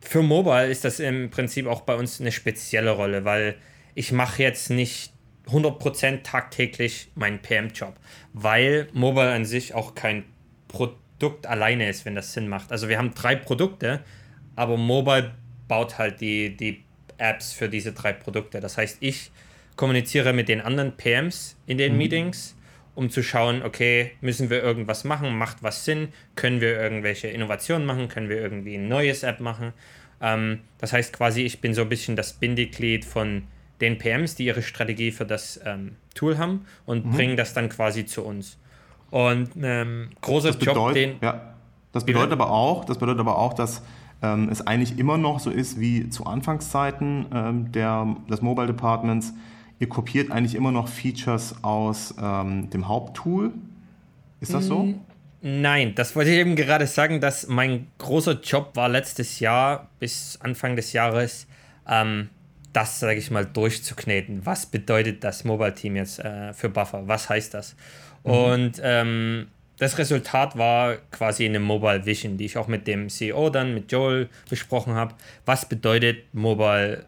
[0.00, 3.56] für Mobile ist das im Prinzip auch bei uns eine spezielle Rolle, weil
[3.94, 5.12] ich mache jetzt nicht
[5.48, 7.94] 100% tagtäglich meinen PM-Job,
[8.32, 10.24] weil Mobile an sich auch kein
[10.74, 12.72] Produkt alleine ist, wenn das Sinn macht.
[12.72, 14.00] Also wir haben drei Produkte,
[14.56, 15.32] aber Mobile
[15.68, 16.82] baut halt die, die
[17.18, 18.60] Apps für diese drei Produkte.
[18.60, 19.30] Das heißt, ich
[19.76, 21.98] kommuniziere mit den anderen PMs in den mhm.
[21.98, 22.56] Meetings,
[22.94, 27.86] um zu schauen, okay, müssen wir irgendwas machen, macht was Sinn, können wir irgendwelche Innovationen
[27.86, 29.72] machen, können wir irgendwie ein neues App machen.
[30.20, 33.44] Ähm, das heißt quasi, ich bin so ein bisschen das Bindeglied von
[33.80, 37.10] den PMs, die ihre Strategie für das ähm, Tool haben und mhm.
[37.12, 38.58] bringen das dann quasi zu uns.
[39.14, 41.16] Und ähm, großer das bedeutet, Job, den.
[41.22, 41.54] Ja,
[41.92, 43.80] das bedeutet aber auch, das bedeutet aber auch, dass
[44.22, 49.32] ähm, es eigentlich immer noch so ist wie zu Anfangszeiten ähm, der, des Mobile Departments.
[49.78, 53.52] Ihr kopiert eigentlich immer noch Features aus ähm, dem Haupttool.
[54.40, 54.92] Ist das so?
[55.42, 60.40] Nein, das wollte ich eben gerade sagen, dass mein großer Job war letztes Jahr bis
[60.42, 61.46] Anfang des Jahres,
[61.88, 62.30] ähm,
[62.72, 64.44] das, sage ich mal, durchzukneten.
[64.44, 67.06] Was bedeutet das Mobile Team jetzt äh, für Buffer?
[67.06, 67.76] Was heißt das?
[68.24, 68.30] Mhm.
[68.30, 69.46] Und ähm,
[69.78, 73.90] das Resultat war quasi eine Mobile Vision, die ich auch mit dem CEO dann, mit
[73.90, 75.14] Joel besprochen habe.
[75.46, 77.04] Was bedeutet Mobile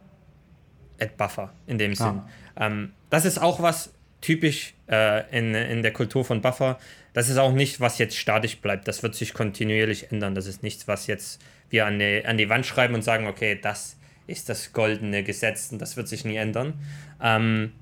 [1.00, 2.22] Ad Buffer in dem Sinn?
[2.55, 2.66] Ah.
[2.66, 6.79] Ähm, das ist auch was typisch äh, in, in der Kultur von Buffer.
[7.12, 8.88] Das ist auch nicht, was jetzt statisch bleibt.
[8.88, 10.35] Das wird sich kontinuierlich ändern.
[10.35, 13.59] Das ist nichts, was jetzt wir an die, an die Wand schreiben und sagen, okay,
[13.61, 16.74] das ist das goldene Gesetz und das wird sich nie ändern.
[17.22, 17.72] Ähm,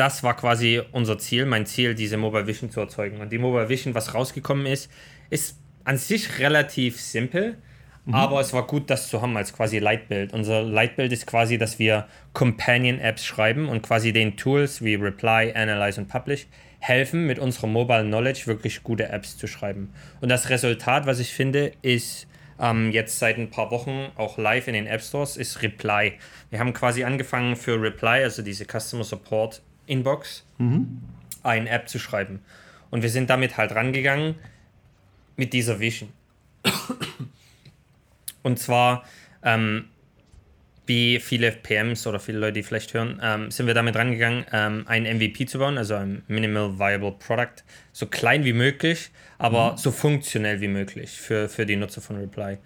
[0.00, 3.20] das war quasi unser Ziel, mein Ziel, diese Mobile Vision zu erzeugen.
[3.20, 4.90] Und die Mobile Vision, was rausgekommen ist,
[5.28, 7.58] ist an sich relativ simpel,
[8.06, 8.14] mhm.
[8.14, 10.32] aber es war gut, das zu haben als quasi Leitbild.
[10.32, 16.00] Unser Leitbild ist quasi, dass wir Companion-Apps schreiben und quasi den Tools wie Reply, Analyze
[16.00, 16.46] und Publish
[16.78, 19.92] helfen, mit unserer Mobile Knowledge wirklich gute Apps zu schreiben.
[20.22, 22.26] Und das Resultat, was ich finde, ist
[22.58, 26.14] ähm, jetzt seit ein paar Wochen auch live in den App Stores, ist Reply.
[26.48, 31.02] Wir haben quasi angefangen für Reply, also diese Customer Support Inbox mhm.
[31.42, 32.40] eine App zu schreiben.
[32.90, 34.36] Und wir sind damit halt rangegangen
[35.36, 36.12] mit dieser Vision.
[38.42, 39.04] Und zwar,
[39.42, 39.86] ähm,
[40.86, 44.84] wie viele PMs oder viele Leute, die vielleicht hören, ähm, sind wir damit rangegangen, ähm,
[44.88, 49.76] ein MVP zu bauen, also ein Minimal Viable Product, so klein wie möglich, aber mhm.
[49.76, 52.58] so funktionell wie möglich für, für die Nutzer von Reply.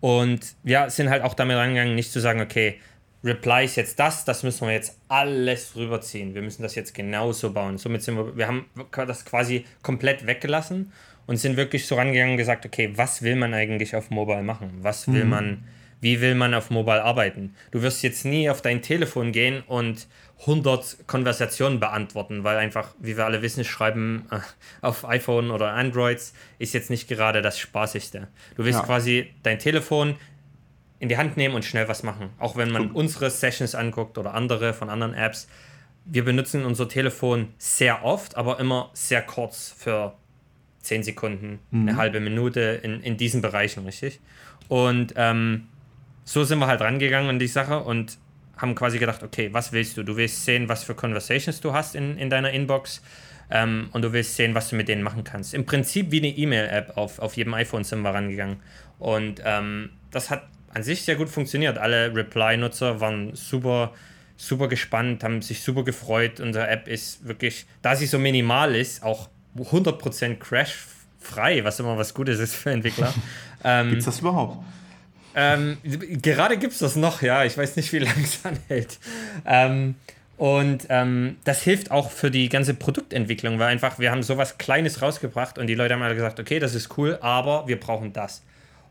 [0.00, 2.78] Und wir sind halt auch damit rangegangen, nicht zu sagen, okay,
[3.24, 6.34] Reply ist jetzt das, das müssen wir jetzt alles rüberziehen.
[6.34, 7.78] Wir müssen das jetzt genauso bauen.
[7.78, 10.92] Somit sind wir, wir haben das quasi komplett weggelassen
[11.26, 14.70] und sind wirklich so rangegangen und gesagt, okay, was will man eigentlich auf Mobile machen?
[14.82, 15.30] Was will mhm.
[15.30, 15.64] man,
[16.02, 17.54] wie will man auf Mobile arbeiten?
[17.70, 20.06] Du wirst jetzt nie auf dein Telefon gehen und
[20.40, 24.40] 100 Konversationen beantworten, weil einfach, wie wir alle wissen, Schreiben äh,
[24.82, 28.28] auf iPhone oder Androids ist jetzt nicht gerade das Spaßigste.
[28.56, 28.84] Du willst ja.
[28.84, 30.16] quasi dein Telefon
[30.98, 32.30] in die Hand nehmen und schnell was machen.
[32.38, 35.48] Auch wenn man unsere Sessions anguckt oder andere von anderen Apps.
[36.06, 40.14] Wir benutzen unser Telefon sehr oft, aber immer sehr kurz für
[40.80, 41.88] 10 Sekunden, mhm.
[41.88, 44.20] eine halbe Minute in, in diesen Bereichen, richtig?
[44.68, 45.68] Und ähm,
[46.24, 48.18] so sind wir halt rangegangen an die Sache und
[48.56, 50.04] haben quasi gedacht, okay, was willst du?
[50.04, 53.02] Du willst sehen, was für Conversations du hast in, in deiner Inbox
[53.50, 55.54] ähm, und du willst sehen, was du mit denen machen kannst.
[55.54, 58.58] Im Prinzip wie eine E-Mail-App auf, auf jedem iPhone sind wir rangegangen.
[58.98, 61.78] Und ähm, das hat an sich sehr gut funktioniert.
[61.78, 63.92] Alle Reply-Nutzer waren super,
[64.36, 66.40] super gespannt, haben sich super gefreut.
[66.40, 72.12] Unsere App ist wirklich, da sie so minimal ist, auch 100% crash-frei, was immer was
[72.12, 73.14] Gutes ist für Entwickler.
[73.64, 74.58] ähm, gibt es das überhaupt?
[75.36, 75.78] Ähm,
[76.22, 77.44] gerade gibt es das noch, ja.
[77.44, 78.98] Ich weiß nicht, wie lange es anhält.
[79.46, 79.94] Ähm,
[80.36, 85.00] und ähm, das hilft auch für die ganze Produktentwicklung, weil einfach wir haben sowas Kleines
[85.00, 88.42] rausgebracht und die Leute haben alle gesagt, okay, das ist cool, aber wir brauchen das.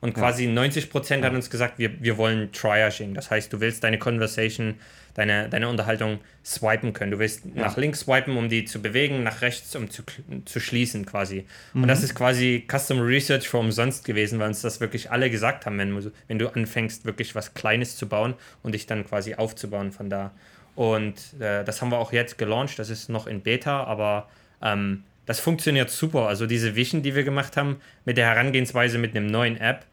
[0.04, 0.52] Und quasi ja.
[0.52, 3.14] 90 Prozent hat uns gesagt, wir, wir wollen Triaging.
[3.14, 4.76] Das heißt, du willst deine Conversation,
[5.14, 7.12] deine, deine Unterhaltung swipen können.
[7.12, 7.62] Du willst ja.
[7.62, 10.04] nach links swipen, um die zu bewegen, nach rechts, um zu,
[10.44, 11.46] zu schließen quasi.
[11.74, 11.84] Mhm.
[11.84, 15.66] Und das ist quasi Customer Research für umsonst gewesen, weil uns das wirklich alle gesagt
[15.66, 19.94] haben, wenn, wenn du anfängst, wirklich was Kleines zu bauen und dich dann quasi aufzubauen
[19.94, 20.32] von da.
[20.76, 22.78] Und äh, das haben wir auch jetzt gelauncht.
[22.78, 24.28] Das ist noch in Beta, aber
[24.62, 26.28] ähm, das funktioniert super.
[26.28, 29.86] Also diese Vision, die wir gemacht haben, mit der Herangehensweise mit einem neuen App,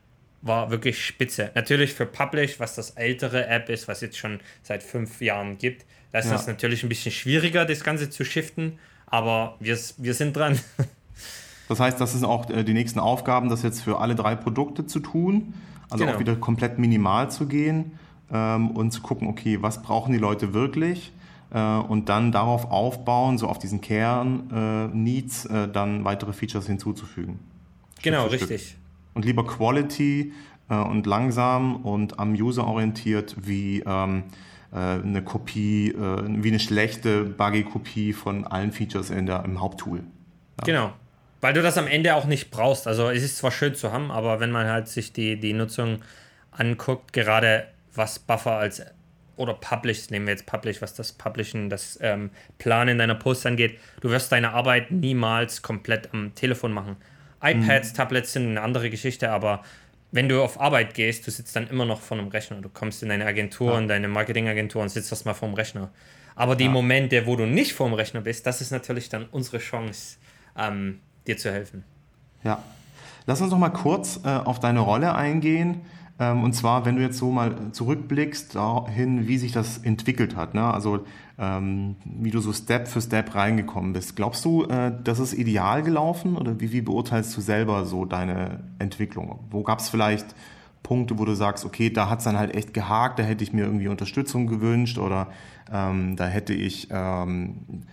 [0.43, 1.51] war wirklich spitze.
[1.55, 5.85] Natürlich für Publish, was das ältere App ist, was jetzt schon seit fünf Jahren gibt,
[6.13, 6.53] da ist es ja.
[6.53, 10.59] natürlich ein bisschen schwieriger, das Ganze zu shiften, aber wir, wir sind dran.
[11.69, 14.87] Das heißt, das sind auch äh, die nächsten Aufgaben, das jetzt für alle drei Produkte
[14.87, 15.55] zu tun,
[15.89, 16.17] also genau.
[16.17, 17.93] auch wieder komplett minimal zu gehen
[18.33, 21.13] ähm, und zu gucken, okay, was brauchen die Leute wirklich?
[21.53, 27.39] Äh, und dann darauf aufbauen, so auf diesen Kern-Needs, äh, äh, dann weitere Features hinzuzufügen.
[28.03, 28.71] Genau, richtig.
[28.71, 28.80] Stück
[29.15, 30.33] und lieber Quality
[30.69, 34.25] äh, und langsam und am User orientiert wie ähm,
[34.73, 39.61] äh, eine Kopie, äh, wie eine schlechte, buggy Kopie von allen Features in der, im
[39.61, 39.99] Haupttool.
[39.99, 40.65] Ja.
[40.65, 40.93] Genau.
[41.41, 42.87] Weil du das am Ende auch nicht brauchst.
[42.87, 46.01] Also es ist zwar schön zu haben, aber wenn man halt sich die, die Nutzung
[46.51, 48.83] anguckt, gerade was Buffer als
[49.37, 53.79] oder Publish, nehmen wir jetzt Publish, was das Publishen, das ähm, Planen deiner Posts angeht,
[54.03, 56.97] du wirst deine Arbeit niemals komplett am Telefon machen
[57.43, 57.97] iPads, mhm.
[57.97, 59.63] Tablets sind eine andere Geschichte, aber
[60.13, 62.61] wenn du auf Arbeit gehst, du sitzt dann immer noch vor einem Rechner.
[62.61, 63.79] Du kommst in deine Agentur, ja.
[63.79, 65.91] in deine Marketingagentur und sitzt erstmal vor dem Rechner.
[66.35, 66.71] Aber die ja.
[66.71, 70.17] Momente, wo du nicht vor dem Rechner bist, das ist natürlich dann unsere Chance,
[70.59, 71.85] ähm, dir zu helfen.
[72.43, 72.63] Ja.
[73.27, 75.83] Lass uns noch mal kurz äh, auf deine Rolle eingehen.
[76.19, 80.55] Ähm, und zwar, wenn du jetzt so mal zurückblickst dahin, wie sich das entwickelt hat.
[80.55, 80.63] Ne?
[80.63, 81.07] Also
[81.41, 84.15] ähm, wie du so Step für Step reingekommen bist.
[84.15, 88.61] Glaubst du, äh, das ist ideal gelaufen oder wie, wie beurteilst du selber so deine
[88.79, 89.41] Entwicklung?
[89.51, 90.35] Wo gab es vielleicht
[90.83, 93.55] Punkte, wo du sagst, okay, da hat es dann halt echt gehakt, da hätte ich
[93.55, 95.29] mir irgendwie Unterstützung gewünscht oder
[95.73, 97.85] ähm, da hätte ich, ähm,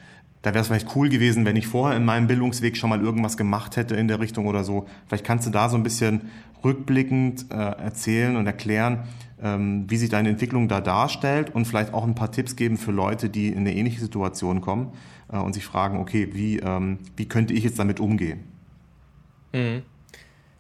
[0.41, 3.37] da wäre es vielleicht cool gewesen, wenn ich vorher in meinem Bildungsweg schon mal irgendwas
[3.37, 4.87] gemacht hätte in der Richtung oder so.
[5.07, 6.29] Vielleicht kannst du da so ein bisschen
[6.63, 9.03] rückblickend äh, erzählen und erklären,
[9.39, 13.29] wie sich deine Entwicklung da darstellt und vielleicht auch ein paar Tipps geben für Leute,
[13.29, 14.93] die in eine ähnliche Situation kommen
[15.31, 18.43] äh, und sich fragen, okay, wie, ähm, wie könnte ich jetzt damit umgehen?
[19.53, 19.83] Mhm.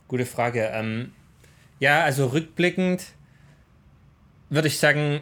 [0.07, 0.69] Gute Frage.
[0.73, 1.11] Ähm,
[1.79, 3.03] ja, also rückblickend
[4.49, 5.21] würde ich sagen,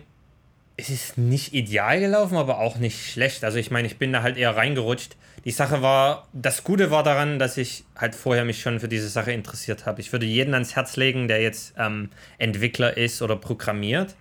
[0.78, 3.44] es ist nicht ideal gelaufen, aber auch nicht schlecht.
[3.44, 5.16] Also ich meine, ich bin da halt eher reingerutscht.
[5.46, 9.08] Die Sache war, das Gute war daran, dass ich halt vorher mich schon für diese
[9.08, 10.02] Sache interessiert habe.
[10.02, 12.10] Ich würde jeden ans Herz legen, der jetzt ähm,
[12.40, 14.16] Entwickler ist oder programmiert,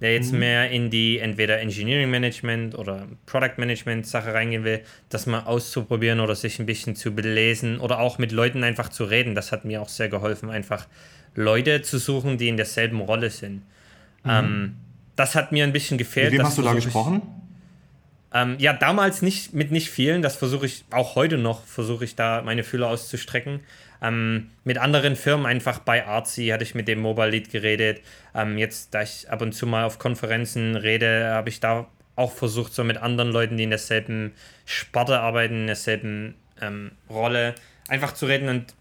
[0.00, 0.38] der jetzt mhm.
[0.38, 6.18] mehr in die entweder Engineering Management oder Product Management Sache reingehen will, das mal auszuprobieren
[6.18, 9.34] oder sich ein bisschen zu belesen oder auch mit Leuten einfach zu reden.
[9.34, 10.88] Das hat mir auch sehr geholfen, einfach
[11.34, 13.62] Leute zu suchen, die in derselben Rolle sind.
[14.24, 14.30] Mhm.
[14.30, 14.76] Ähm,
[15.20, 16.30] das hat mir ein bisschen gefehlt.
[16.32, 17.20] Mit wem hast du da gesprochen?
[18.32, 20.22] Ähm, ja, damals nicht mit nicht vielen.
[20.22, 23.60] Das versuche ich auch heute noch, versuche ich da meine Fühler auszustrecken.
[24.00, 28.00] Ähm, mit anderen Firmen, einfach bei Artsy hatte ich mit dem Mobile Lead geredet.
[28.34, 32.32] Ähm, jetzt, da ich ab und zu mal auf Konferenzen rede, habe ich da auch
[32.32, 34.32] versucht, so mit anderen Leuten, die in derselben
[34.64, 37.54] Sparte arbeiten, in derselben ähm, Rolle,
[37.88, 38.74] einfach zu reden und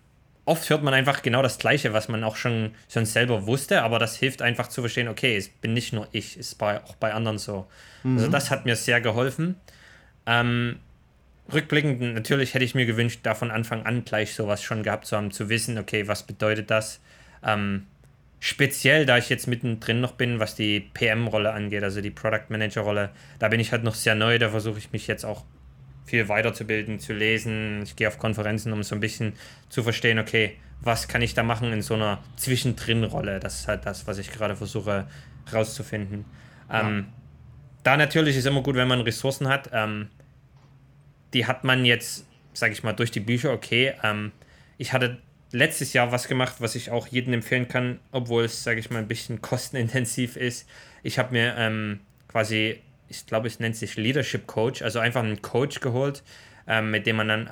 [0.45, 3.99] oft hört man einfach genau das Gleiche, was man auch schon, schon selber wusste, aber
[3.99, 6.95] das hilft einfach zu verstehen, okay, es bin nicht nur ich, es ist bei, auch
[6.95, 7.67] bei anderen so.
[8.03, 8.17] Mhm.
[8.17, 9.55] Also das hat mir sehr geholfen.
[10.25, 10.79] Ähm,
[11.53, 15.17] rückblickend, natürlich hätte ich mir gewünscht, da von Anfang an gleich sowas schon gehabt zu
[15.17, 16.99] haben, zu wissen, okay, was bedeutet das?
[17.43, 17.87] Ähm,
[18.39, 23.11] speziell, da ich jetzt mittendrin noch bin, was die PM-Rolle angeht, also die Product Manager-Rolle,
[23.39, 25.43] da bin ich halt noch sehr neu, da versuche ich mich jetzt auch
[26.09, 27.83] viel weiterzubilden, zu lesen.
[27.83, 29.33] Ich gehe auf Konferenzen, um so ein bisschen
[29.69, 33.39] zu verstehen, okay, was kann ich da machen in so einer Zwischendrin-Rolle?
[33.39, 35.07] Das ist halt das, was ich gerade versuche
[35.53, 36.25] rauszufinden.
[36.69, 36.87] Ja.
[36.87, 37.07] Ähm,
[37.83, 39.69] da natürlich ist immer gut, wenn man Ressourcen hat.
[39.73, 40.09] Ähm,
[41.33, 43.93] die hat man jetzt, sage ich mal, durch die Bücher, okay.
[44.03, 44.31] Ähm,
[44.77, 45.17] ich hatte
[45.51, 48.99] letztes Jahr was gemacht, was ich auch jedem empfehlen kann, obwohl es, sage ich mal,
[48.99, 50.67] ein bisschen kostenintensiv ist.
[51.03, 55.41] Ich habe mir ähm, quasi ich glaube, es nennt sich Leadership Coach, also einfach einen
[55.41, 56.23] Coach geholt,
[56.67, 57.49] ähm, mit dem man dann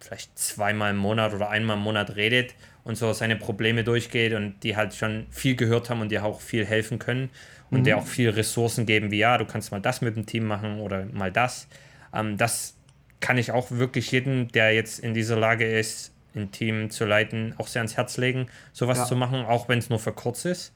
[0.00, 2.54] vielleicht zweimal im Monat oder einmal im Monat redet
[2.84, 6.40] und so seine Probleme durchgeht und die halt schon viel gehört haben und dir auch
[6.40, 7.30] viel helfen können
[7.70, 7.84] und mhm.
[7.84, 10.80] dir auch viel Ressourcen geben, wie ja, du kannst mal das mit dem Team machen
[10.80, 11.68] oder mal das.
[12.14, 12.76] Ähm, das
[13.20, 17.54] kann ich auch wirklich jedem, der jetzt in dieser Lage ist, ein Team zu leiten,
[17.58, 19.04] auch sehr ans Herz legen, sowas ja.
[19.04, 20.72] zu machen, auch wenn es nur für kurz ist,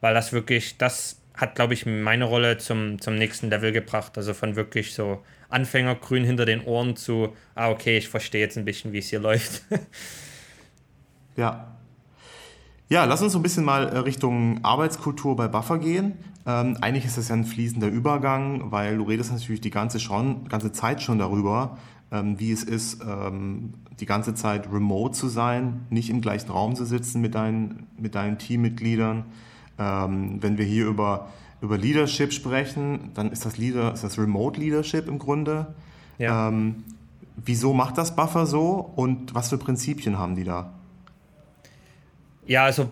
[0.00, 4.16] weil das wirklich, das hat, glaube ich, meine Rolle zum, zum nächsten Level gebracht.
[4.16, 8.64] Also von wirklich so Anfängergrün hinter den Ohren zu, ah, okay, ich verstehe jetzt ein
[8.64, 9.62] bisschen, wie es hier läuft.
[11.36, 11.76] ja.
[12.88, 16.12] Ja, lass uns so ein bisschen mal äh, Richtung Arbeitskultur bei Buffer gehen.
[16.44, 20.48] Ähm, eigentlich ist das ja ein fließender Übergang, weil du redest natürlich die ganze, schon,
[20.48, 21.78] ganze Zeit schon darüber,
[22.10, 26.74] ähm, wie es ist, ähm, die ganze Zeit remote zu sein, nicht im gleichen Raum
[26.74, 29.24] zu sitzen mit deinen, mit deinen Teammitgliedern.
[29.78, 31.28] Ähm, wenn wir hier über,
[31.60, 35.74] über Leadership sprechen, dann ist das, Leader, ist das Remote Leadership im Grunde.
[36.18, 36.48] Ja.
[36.48, 36.84] Ähm,
[37.36, 40.72] wieso macht das Buffer so und was für Prinzipien haben die da?
[42.46, 42.90] Ja, also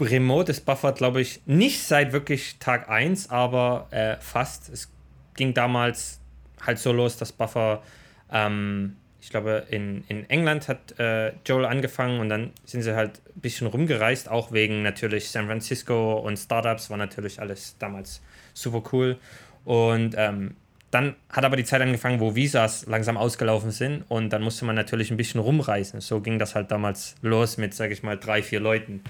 [0.00, 4.68] Remote ist Buffer, glaube ich, nicht seit wirklich Tag 1, aber äh, fast.
[4.68, 4.90] Es
[5.34, 6.20] ging damals
[6.64, 7.82] halt so los, dass Buffer
[8.30, 8.96] ähm,
[9.28, 13.42] ich glaube, in, in England hat äh, Joel angefangen und dann sind sie halt ein
[13.42, 18.22] bisschen rumgereist, auch wegen natürlich San Francisco und Startups, war natürlich alles damals
[18.54, 19.18] super cool.
[19.66, 20.56] Und ähm,
[20.90, 24.74] dann hat aber die Zeit angefangen, wo Visas langsam ausgelaufen sind und dann musste man
[24.74, 26.00] natürlich ein bisschen rumreisen.
[26.00, 29.02] So ging das halt damals los mit, sage ich mal, drei, vier Leuten.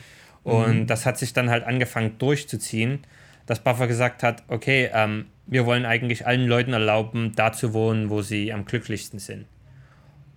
[0.42, 0.86] Und mhm.
[0.88, 3.04] das hat sich dann halt angefangen durchzuziehen,
[3.46, 8.10] dass Buffer gesagt hat, okay, ähm, wir wollen eigentlich allen Leuten erlauben, da zu wohnen,
[8.10, 9.46] wo sie am glücklichsten sind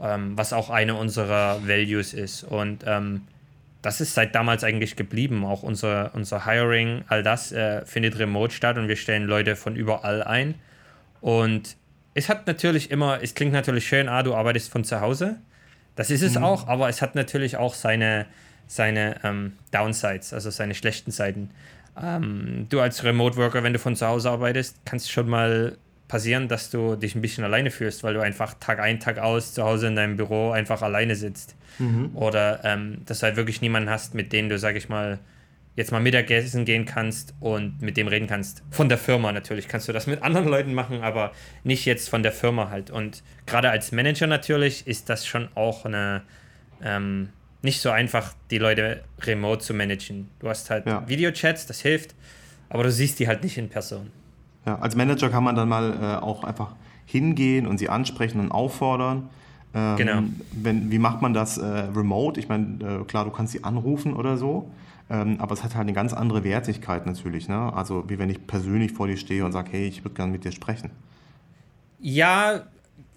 [0.01, 2.43] ähm, was auch eine unserer Values ist.
[2.43, 3.21] Und ähm,
[3.81, 5.45] das ist seit damals eigentlich geblieben.
[5.45, 9.75] Auch unser, unser Hiring, all das äh, findet remote statt und wir stellen Leute von
[9.75, 10.55] überall ein.
[11.19, 11.75] Und
[12.13, 15.37] es hat natürlich immer, es klingt natürlich schön, ah, du arbeitest von zu Hause.
[15.95, 16.43] Das ist es mhm.
[16.43, 18.25] auch, aber es hat natürlich auch seine,
[18.67, 21.51] seine ähm, Downsides, also seine schlechten Seiten.
[22.01, 25.77] Ähm, du als Remote Worker, wenn du von zu Hause arbeitest, kannst schon mal
[26.11, 29.53] passieren, dass du dich ein bisschen alleine fühlst, weil du einfach Tag ein, Tag aus
[29.53, 31.55] zu Hause in deinem Büro einfach alleine sitzt.
[31.79, 32.11] Mhm.
[32.15, 35.19] Oder ähm, dass du halt wirklich niemanden hast, mit dem du, sag ich mal,
[35.77, 38.61] jetzt mal Mittagessen gehen kannst und mit dem reden kannst.
[38.71, 41.31] Von der Firma natürlich kannst du das mit anderen Leuten machen, aber
[41.63, 42.91] nicht jetzt von der Firma halt.
[42.91, 46.23] Und gerade als Manager natürlich ist das schon auch eine
[46.83, 47.29] ähm,
[47.61, 50.29] nicht so einfach, die Leute remote zu managen.
[50.39, 51.07] Du hast halt ja.
[51.07, 52.15] Videochats, das hilft,
[52.67, 54.11] aber du siehst die halt nicht in Person.
[54.65, 56.73] Ja, als Manager kann man dann mal äh, auch einfach
[57.05, 59.29] hingehen und sie ansprechen und auffordern.
[59.73, 60.23] Ähm, genau.
[60.51, 62.39] Wenn, wie macht man das äh, remote?
[62.39, 64.69] Ich meine, äh, klar, du kannst sie anrufen oder so,
[65.09, 67.47] ähm, aber es hat halt eine ganz andere Wertigkeit natürlich.
[67.47, 67.73] Ne?
[67.73, 70.43] Also wie wenn ich persönlich vor dir stehe und sage, hey, ich würde gerne mit
[70.43, 70.91] dir sprechen.
[71.99, 72.63] Ja,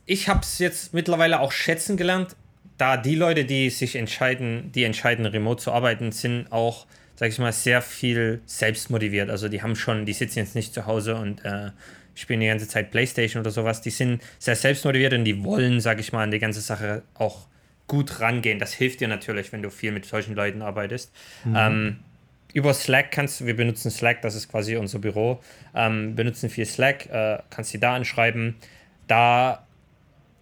[0.06, 2.36] ich habe es jetzt mittlerweile auch schätzen gelernt,
[2.78, 6.86] da die Leute, die sich entscheiden, die entscheiden, remote zu arbeiten, sind auch,
[7.16, 9.30] sag ich mal, sehr viel selbst motiviert.
[9.30, 11.70] Also die haben schon, die sitzen jetzt nicht zu Hause und äh,
[12.14, 13.80] spielen die ganze Zeit Playstation oder sowas.
[13.80, 17.02] Die sind sehr selbst motiviert und die wollen, sag ich mal, an die ganze Sache
[17.14, 17.46] auch
[17.86, 18.58] gut rangehen.
[18.58, 21.12] Das hilft dir natürlich, wenn du viel mit solchen Leuten arbeitest.
[21.44, 21.56] Mhm.
[21.56, 21.96] Ähm,
[22.52, 25.40] über Slack kannst du, wir benutzen Slack, das ist quasi unser Büro,
[25.74, 28.54] ähm, benutzen viel Slack, äh, kannst sie da anschreiben.
[29.08, 29.66] Da,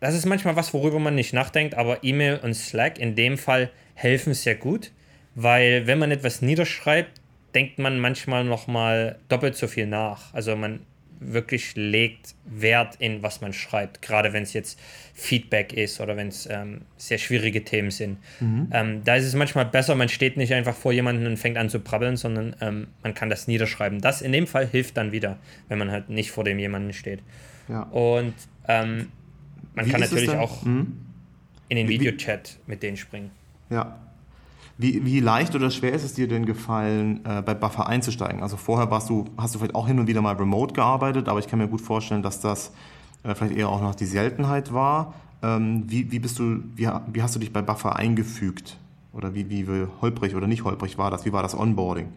[0.01, 3.71] das ist manchmal was, worüber man nicht nachdenkt, aber E-Mail und Slack in dem Fall
[3.95, 4.93] helfen sehr gut,
[5.35, 7.21] weil wenn man etwas niederschreibt,
[7.55, 10.33] denkt man manchmal nochmal doppelt so viel nach.
[10.35, 10.81] Also man
[11.25, 14.79] wirklich legt Wert in, was man schreibt, gerade wenn es jetzt
[15.15, 18.19] Feedback ist oder wenn es ähm, sehr schwierige Themen sind.
[18.41, 18.69] Mhm.
[18.73, 21.69] Ähm, da ist es manchmal besser, man steht nicht einfach vor jemandem und fängt an
[21.69, 24.01] zu brabbeln, sondern ähm, man kann das niederschreiben.
[24.01, 27.21] Das in dem Fall hilft dann wieder, wenn man halt nicht vor dem jemanden steht.
[27.69, 27.83] Ja.
[27.83, 28.35] Und
[28.67, 29.13] ähm,
[29.75, 30.97] man Wie kann natürlich auch mhm.
[31.69, 33.31] in den Videochat mit denen springen.
[33.71, 33.99] Ja,
[34.83, 38.43] wie, wie leicht oder schwer ist es dir denn gefallen, äh, bei Buffer einzusteigen?
[38.43, 41.39] Also vorher warst du, hast du vielleicht auch hin und wieder mal remote gearbeitet, aber
[41.39, 42.73] ich kann mir gut vorstellen, dass das
[43.23, 45.15] äh, vielleicht eher auch noch die Seltenheit war.
[45.43, 48.77] Ähm, wie, wie, bist du, wie, wie hast du dich bei Buffer eingefügt?
[49.13, 51.25] Oder wie, wie holprig oder nicht holprig war das?
[51.25, 52.09] Wie war das Onboarding?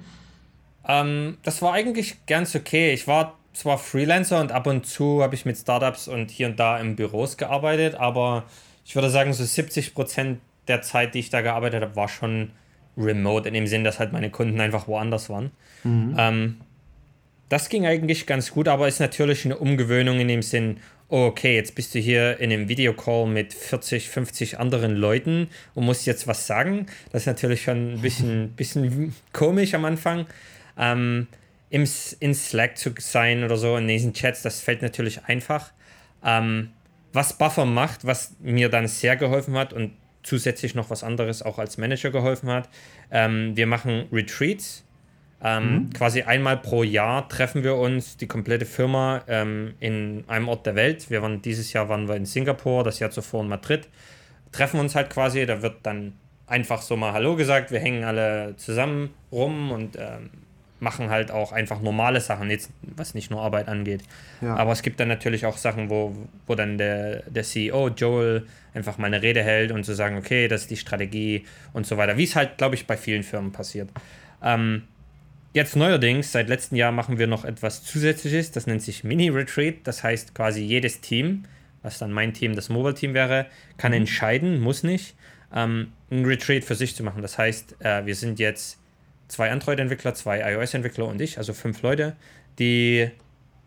[0.87, 2.93] Ähm, das war eigentlich ganz okay.
[2.93, 6.59] Ich war zwar Freelancer und ab und zu habe ich mit Startups und hier und
[6.59, 8.43] da in Büros gearbeitet, aber
[8.85, 12.51] ich würde sagen, so 70 Prozent der Zeit, die ich da gearbeitet habe, war schon
[12.97, 15.51] remote, in dem Sinn, dass halt meine Kunden einfach woanders waren.
[15.83, 16.15] Mhm.
[16.17, 16.57] Ähm,
[17.49, 20.77] das ging eigentlich ganz gut, aber ist natürlich eine Umgewöhnung in dem Sinn,
[21.09, 25.85] oh, okay, jetzt bist du hier in einem Videocall mit 40, 50 anderen Leuten und
[25.85, 26.87] musst jetzt was sagen.
[27.11, 30.25] Das ist natürlich schon ein bisschen, bisschen komisch am Anfang.
[30.77, 31.27] Ähm,
[31.69, 31.87] im,
[32.19, 35.71] in Slack zu sein oder so, in diesen Chats, das fällt natürlich einfach.
[36.23, 36.71] Ähm,
[37.13, 39.91] was Buffer macht, was mir dann sehr geholfen hat und
[40.25, 42.69] zusätzlich noch was anderes auch als Manager geholfen hat.
[43.11, 44.83] Ähm, wir machen Retreats.
[45.43, 45.89] Ähm, mhm.
[45.91, 50.75] Quasi einmal pro Jahr treffen wir uns, die komplette Firma, ähm, in einem Ort der
[50.75, 51.09] Welt.
[51.09, 53.87] Wir waren dieses Jahr waren wir in Singapur, das Jahr zuvor in Madrid.
[54.51, 56.13] Treffen uns halt quasi, da wird dann
[56.47, 60.29] einfach so mal Hallo gesagt, wir hängen alle zusammen rum und ähm,
[60.85, 64.03] machen halt auch einfach normale Sachen, jetzt, was nicht nur Arbeit angeht.
[64.39, 64.55] Ja.
[64.55, 66.15] Aber es gibt dann natürlich auch Sachen, wo,
[66.45, 70.15] wo dann der, der CEO, Joel, einfach mal eine Rede hält und zu so sagen,
[70.15, 72.17] okay, das ist die Strategie und so weiter.
[72.17, 73.89] Wie es halt, glaube ich, bei vielen Firmen passiert.
[74.43, 74.83] Ähm,
[75.53, 79.77] jetzt neuerdings, seit letztem Jahr machen wir noch etwas Zusätzliches, das nennt sich Mini-Retreat.
[79.85, 81.45] Das heißt quasi jedes Team,
[81.81, 84.01] was dann mein Team, das Mobile-Team wäre, kann mhm.
[84.01, 85.15] entscheiden, muss nicht,
[85.51, 87.23] ähm, ein Retreat für sich zu machen.
[87.23, 88.77] Das heißt, äh, wir sind jetzt
[89.27, 92.15] zwei Android-Entwickler, zwei iOS-Entwickler und ich, also fünf Leute,
[92.59, 93.09] die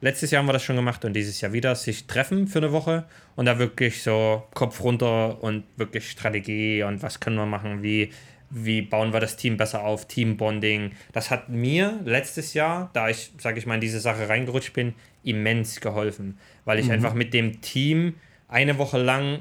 [0.00, 2.72] letztes Jahr haben wir das schon gemacht und dieses Jahr wieder sich treffen für eine
[2.72, 3.04] Woche
[3.36, 8.12] und da wirklich so Kopf runter und wirklich Strategie und was können wir machen, wie,
[8.50, 10.92] wie bauen wir das Team besser auf, Teambonding.
[11.12, 14.94] Das hat mir letztes Jahr, da ich, sage ich mal, in diese Sache reingerutscht bin,
[15.24, 16.92] immens geholfen, weil ich mhm.
[16.92, 18.14] einfach mit dem Team
[18.48, 19.40] eine Woche lang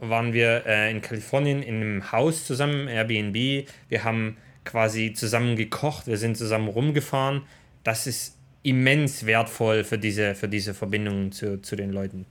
[0.00, 3.68] waren wir äh, in Kalifornien in einem Haus zusammen, Airbnb.
[3.88, 7.42] Wir haben quasi zusammen gekocht, wir sind zusammen rumgefahren.
[7.84, 12.26] Das ist immens wertvoll für diese, für diese Verbindung zu, zu den Leuten.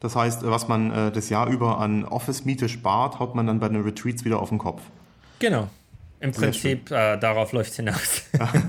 [0.00, 3.68] Das heißt, was man äh, das Jahr über an Office-Miete spart, haut man dann bei
[3.68, 4.82] den Retreats wieder auf den Kopf.
[5.38, 5.68] Genau.
[6.20, 8.22] Im sehr Prinzip äh, darauf läuft es hinaus.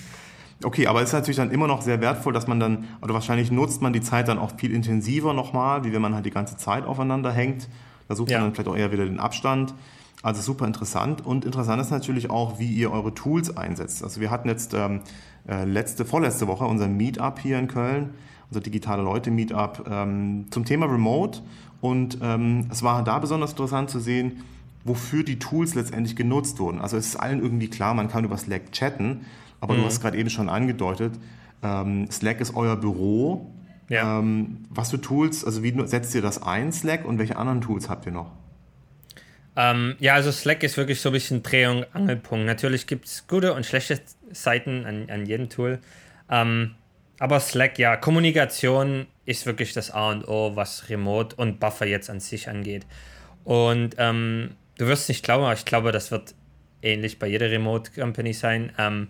[0.64, 3.50] okay, aber es ist natürlich dann immer noch sehr wertvoll, dass man dann, oder wahrscheinlich
[3.50, 6.56] nutzt man die Zeit dann auch viel intensiver nochmal, wie wenn man halt die ganze
[6.56, 7.68] Zeit aufeinander hängt.
[8.08, 8.38] Da sucht ja.
[8.38, 9.74] man dann vielleicht auch eher wieder den Abstand.
[10.22, 11.24] Also super interessant.
[11.24, 14.02] Und interessant ist natürlich auch, wie ihr eure Tools einsetzt.
[14.02, 15.00] Also wir hatten jetzt ähm,
[15.48, 18.10] äh, letzte, vorletzte Woche unser Meetup hier in Köln,
[18.50, 21.40] unser digitale Leute Meetup ähm, zum Thema Remote.
[21.80, 24.44] Und ähm, es war da besonders interessant zu sehen,
[24.84, 26.80] wofür die Tools letztendlich genutzt wurden.
[26.80, 29.26] Also es ist allen irgendwie klar, man kann über Slack chatten,
[29.60, 29.78] aber mhm.
[29.78, 31.18] du hast gerade eben schon angedeutet,
[31.62, 33.52] ähm, Slack ist euer Büro
[33.88, 34.18] Ja.
[34.18, 37.88] Ähm, was für Tools, also wie setzt ihr das ein, Slack, und welche anderen Tools
[37.88, 38.32] habt ihr noch?
[39.58, 42.46] Ähm, ja, also Slack ist wirklich so ein bisschen Dreh- und Angelpunkt.
[42.46, 44.00] Natürlich gibt es gute und schlechte
[44.30, 45.80] Seiten an, an jedem Tool.
[46.30, 46.76] Ähm,
[47.18, 52.08] aber Slack, ja, Kommunikation ist wirklich das A und O, was Remote und Buffer jetzt
[52.08, 52.86] an sich angeht.
[53.42, 56.36] Und ähm, du wirst nicht glauben, aber ich glaube, das wird
[56.80, 58.72] ähnlich bei jeder Remote Company sein.
[58.78, 59.08] Ähm,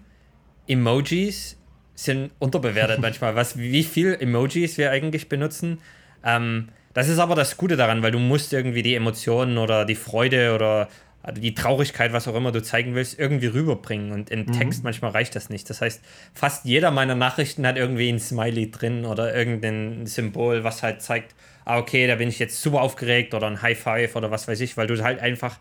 [0.66, 1.58] Emojis
[1.94, 3.34] sind unterbewertet manchmal.
[3.34, 5.82] Was, wie viel Emojis wir eigentlich benutzen.
[6.24, 9.94] Ähm, das ist aber das Gute daran, weil du musst irgendwie die Emotionen oder die
[9.94, 10.88] Freude oder
[11.36, 14.12] die Traurigkeit, was auch immer du zeigen willst, irgendwie rüberbringen.
[14.12, 14.52] Und im mhm.
[14.52, 15.68] Text manchmal reicht das nicht.
[15.68, 16.00] Das heißt,
[16.32, 21.34] fast jeder meiner Nachrichten hat irgendwie ein Smiley drin oder irgendein Symbol, was halt zeigt,
[21.64, 24.60] ah, okay, da bin ich jetzt super aufgeregt oder ein High Five oder was weiß
[24.60, 25.58] ich, weil du halt einfach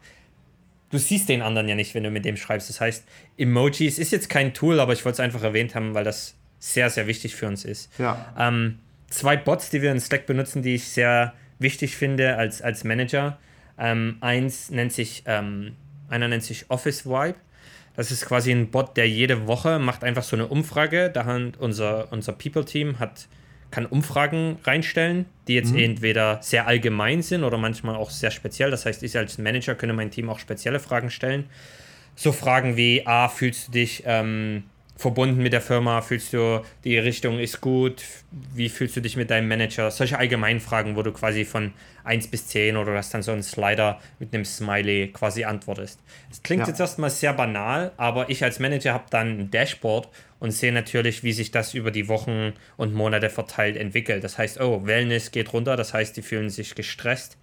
[0.90, 2.70] du siehst den anderen ja nicht, wenn du mit dem schreibst.
[2.70, 3.06] Das heißt,
[3.38, 6.90] Emojis ist jetzt kein Tool, aber ich wollte es einfach erwähnt haben, weil das sehr,
[6.90, 7.92] sehr wichtig für uns ist.
[8.00, 8.34] Ja.
[8.38, 12.84] Ähm, zwei Bots, die wir in Slack benutzen, die ich sehr wichtig finde als, als
[12.84, 13.38] Manager.
[13.78, 15.76] Ähm, eins nennt sich, ähm,
[16.10, 17.36] einer nennt sich Office Vibe.
[17.96, 21.10] Das ist quasi ein Bot, der jede Woche macht einfach so eine Umfrage.
[21.10, 23.28] Da hat unser, unser People-Team hat
[23.72, 25.80] kann Umfragen reinstellen, die jetzt mhm.
[25.80, 28.72] entweder sehr allgemein sind oder manchmal auch sehr speziell.
[28.72, 31.46] Das heißt, ich als Manager könnte mein Team auch spezielle Fragen stellen.
[32.16, 34.64] So Fragen wie, ah, fühlst du dich ähm,
[34.98, 36.02] verbunden mit der Firma?
[36.02, 38.04] Fühlst du, die Richtung ist gut?
[38.54, 39.92] Wie fühlst du dich mit deinem Manager?
[39.92, 41.74] Solche allgemeinen Fragen, wo du quasi von
[42.04, 46.00] 1 bis 10 oder hast dann so einen Slider mit einem Smiley quasi antwortest.
[46.30, 46.68] Das klingt ja.
[46.70, 51.24] jetzt erstmal sehr banal, aber ich als Manager habe dann ein Dashboard und sehe natürlich,
[51.24, 54.24] wie sich das über die Wochen und Monate verteilt entwickelt.
[54.24, 57.38] Das heißt, oh, Wellness geht runter, das heißt, die fühlen sich gestresst.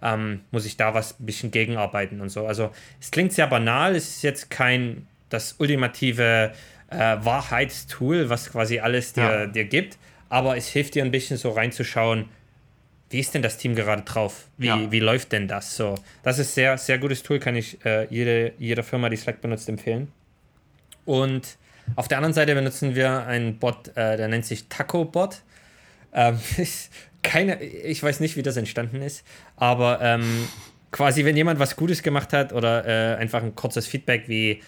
[0.00, 2.46] Ähm, muss ich da was ein bisschen gegenarbeiten und so.
[2.46, 6.52] Also es klingt sehr banal, es ist jetzt kein das ultimative
[6.90, 9.46] äh, Wahrheitstool, was quasi alles dir, ja.
[9.46, 12.26] dir gibt, aber es hilft dir ein bisschen so reinzuschauen,
[13.10, 14.48] wie ist denn das Team gerade drauf?
[14.58, 14.90] Wie, ja.
[14.90, 15.76] wie läuft denn das?
[15.76, 19.40] So, das ist sehr, sehr gutes Tool, kann ich äh, jede, jeder Firma, die Slack
[19.40, 20.12] benutzt, empfehlen.
[21.06, 21.56] Und
[21.96, 25.40] auf der anderen Seite benutzen wir einen Bot, äh, der nennt sich TacoBot.
[26.12, 26.38] Ähm,
[27.22, 29.24] keine, ich weiß nicht, wie das entstanden ist,
[29.56, 30.48] aber ähm,
[30.90, 34.62] quasi, wenn jemand was Gutes gemacht hat oder äh, einfach ein kurzes Feedback wie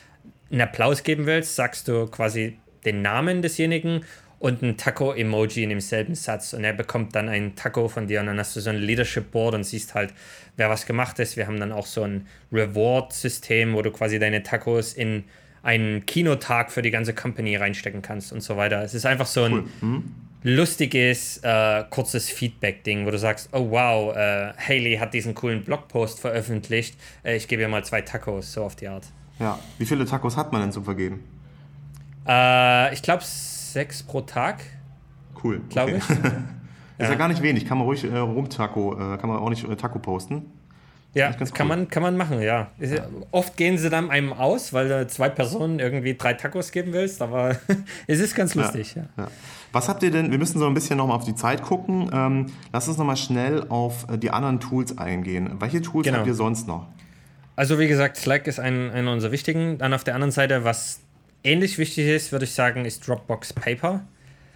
[0.50, 4.04] einen Applaus geben willst, sagst du quasi den Namen desjenigen
[4.40, 8.26] und ein Taco-Emoji in demselben Satz und er bekommt dann ein Taco von dir und
[8.26, 10.14] dann hast du so ein Leadership-Board und siehst halt,
[10.56, 11.36] wer was gemacht ist.
[11.36, 15.24] Wir haben dann auch so ein Reward-System, wo du quasi deine Tacos in
[15.62, 18.82] einen Kinotag für die ganze Company reinstecken kannst und so weiter.
[18.82, 19.64] Es ist einfach so ein cool.
[19.82, 20.14] mhm.
[20.42, 26.18] lustiges, äh, kurzes Feedback-Ding, wo du sagst, oh wow, äh, Haley hat diesen coolen Blogpost
[26.18, 29.04] veröffentlicht, äh, ich gebe ihr mal zwei Tacos, so auf die Art.
[29.40, 31.24] Ja, wie viele Tacos hat man denn zum Vergeben?
[32.28, 34.62] Äh, ich glaube sechs pro Tag.
[35.42, 35.62] Cool.
[35.70, 36.02] Glaube okay.
[36.08, 36.10] ich.
[36.18, 36.24] ist
[36.98, 37.10] ja.
[37.10, 37.14] ja.
[37.14, 39.98] gar nicht wenig, kann man ruhig äh, rum-Taco, äh, kann man auch nicht äh, Taco
[39.98, 40.42] posten.
[41.12, 41.76] Ja, das kann, cool.
[41.76, 42.68] man, kann man machen, ja.
[42.78, 43.06] ja.
[43.32, 47.20] Oft gehen sie dann einem aus, weil du zwei Personen irgendwie drei Tacos geben willst,
[47.20, 47.56] aber
[48.06, 48.94] es ist ganz lustig.
[48.94, 49.28] Ja, ja.
[49.72, 52.10] Was habt ihr denn, wir müssen so ein bisschen nochmal auf die Zeit gucken.
[52.12, 55.56] Ähm, lass uns nochmal schnell auf äh, die anderen Tools eingehen.
[55.58, 56.18] Welche Tools genau.
[56.18, 56.86] habt ihr sonst noch?
[57.60, 59.76] Also wie gesagt, Slack ist ein, einer unserer wichtigen.
[59.76, 61.00] Dann auf der anderen Seite, was
[61.44, 64.02] ähnlich wichtig ist, würde ich sagen, ist Dropbox Paper.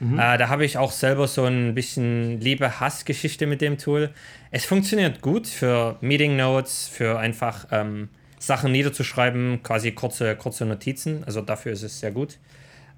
[0.00, 0.18] Mhm.
[0.18, 4.08] Äh, da habe ich auch selber so ein bisschen Liebe-Hass-Geschichte mit dem Tool.
[4.52, 11.24] Es funktioniert gut für Meeting Notes, für einfach ähm, Sachen niederzuschreiben, quasi kurze, kurze Notizen.
[11.24, 12.38] Also dafür ist es sehr gut.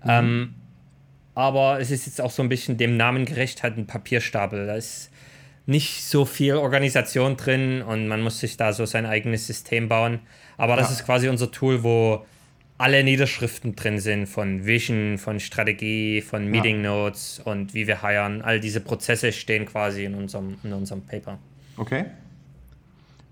[0.04, 0.10] Mhm.
[0.10, 0.54] Ähm,
[1.34, 4.68] aber es ist jetzt auch so ein bisschen dem Namen gerecht, halt ein Papierstapel.
[4.68, 5.10] Da ist
[5.66, 10.20] nicht so viel Organisation drin und man muss sich da so sein eigenes System bauen.
[10.56, 10.94] Aber das ja.
[10.94, 12.24] ist quasi unser Tool, wo
[12.78, 16.90] alle Niederschriften drin sind von Vision, von Strategie, von Meeting ja.
[16.90, 18.42] Notes und wie wir heiren.
[18.42, 21.38] All diese Prozesse stehen quasi in unserem, in unserem Paper.
[21.76, 22.06] Okay.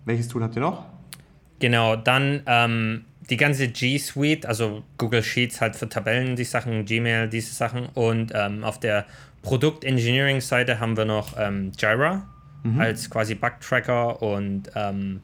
[0.05, 0.87] Welches Tool habt ihr noch?
[1.61, 6.85] Genau, dann ähm, die ganze G Suite, also Google Sheets halt für Tabellen, die Sachen,
[6.85, 7.87] Gmail, diese Sachen.
[7.95, 9.07] Und ähm, auf der
[9.45, 12.27] Produkt Engineering Seite haben wir noch ähm, Jira
[12.65, 12.81] mhm.
[12.81, 15.21] als quasi Bug Tracker und ähm,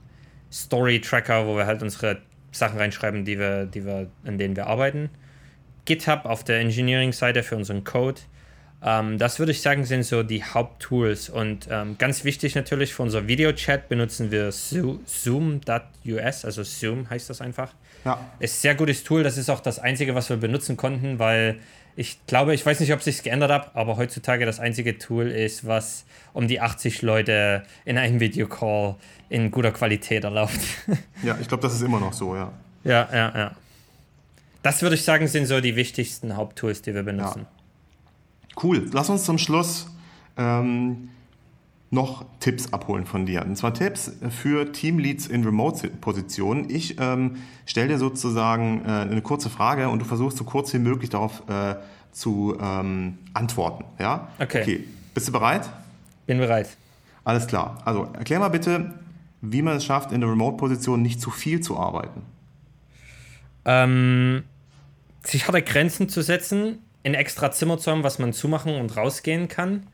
[0.53, 2.19] Story Tracker, wo wir halt unsere
[2.53, 5.11] Sachen reinschreiben, die wir, die wir, an denen wir arbeiten.
[5.85, 8.21] GitHub auf der Engineering-Seite für unseren Code.
[8.83, 11.29] Ähm, das würde ich sagen, sind so die Haupttools.
[11.29, 17.41] Und ähm, ganz wichtig natürlich für unser Videochat benutzen wir Zoom.us, also Zoom heißt das
[17.41, 17.73] einfach.
[18.05, 18.31] Ja.
[18.39, 19.23] Ist ein sehr gutes Tool.
[19.23, 21.59] Das ist auch das einzige, was wir benutzen konnten, weil
[21.97, 25.29] ich glaube, ich weiß nicht, ob es sich geändert hat, aber heutzutage das einzige Tool
[25.29, 28.97] ist, was um die 80 Leute in einem Videocall
[29.29, 30.59] in guter Qualität erlaubt.
[31.23, 32.53] Ja, ich glaube, das ist immer noch so, ja.
[32.83, 33.53] Ja, ja, ja.
[34.63, 37.41] Das würde ich sagen, sind so die wichtigsten Haupttools, die wir benutzen.
[37.41, 38.63] Ja.
[38.63, 38.89] Cool.
[38.93, 39.87] Lass uns zum Schluss
[40.37, 41.11] ähm,
[41.91, 43.45] noch Tipps abholen von dir.
[43.45, 46.71] Und zwar Tipps für Teamleads in Remote-Positionen.
[46.71, 47.37] Ich ähm,
[47.67, 51.43] stelle dir sozusagen äh, eine kurze Frage und du versuchst so kurz wie möglich darauf
[51.49, 51.75] äh,
[52.13, 53.85] zu ähm, antworten.
[53.99, 54.29] Ja?
[54.39, 54.63] Okay.
[54.63, 54.85] okay.
[55.15, 55.69] Bist du bereit?
[56.27, 56.69] Bin bereit.
[57.25, 57.79] Alles klar.
[57.85, 58.95] Also erklär mal bitte,
[59.41, 62.23] wie man es schafft, in der Remote-Position nicht zu viel zu arbeiten.
[63.65, 64.45] Ähm,
[65.25, 69.49] sich harte Grenzen zu setzen, ein extra Zimmer zu haben, was man zumachen und rausgehen
[69.49, 69.89] kann.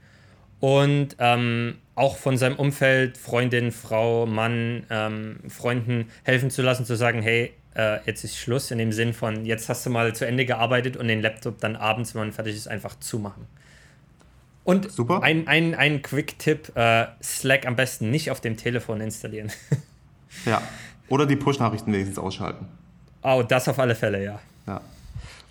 [0.61, 6.97] Und ähm, auch von seinem Umfeld, Freundin, Frau, Mann, ähm, Freunden helfen zu lassen, zu
[6.97, 10.27] sagen, hey, äh, jetzt ist Schluss, in dem Sinn von, jetzt hast du mal zu
[10.27, 13.47] Ende gearbeitet und den Laptop dann abends, wenn man fertig ist, einfach zumachen.
[14.65, 15.23] Und Super.
[15.23, 19.53] ein, ein, ein Quick-Tipp, äh, Slack am besten nicht auf dem Telefon installieren.
[20.45, 20.61] ja,
[21.09, 22.67] oder die Push-Nachrichten wenigstens ausschalten.
[23.23, 24.41] Oh, das auf alle Fälle, ja.
[24.67, 24.81] Ja.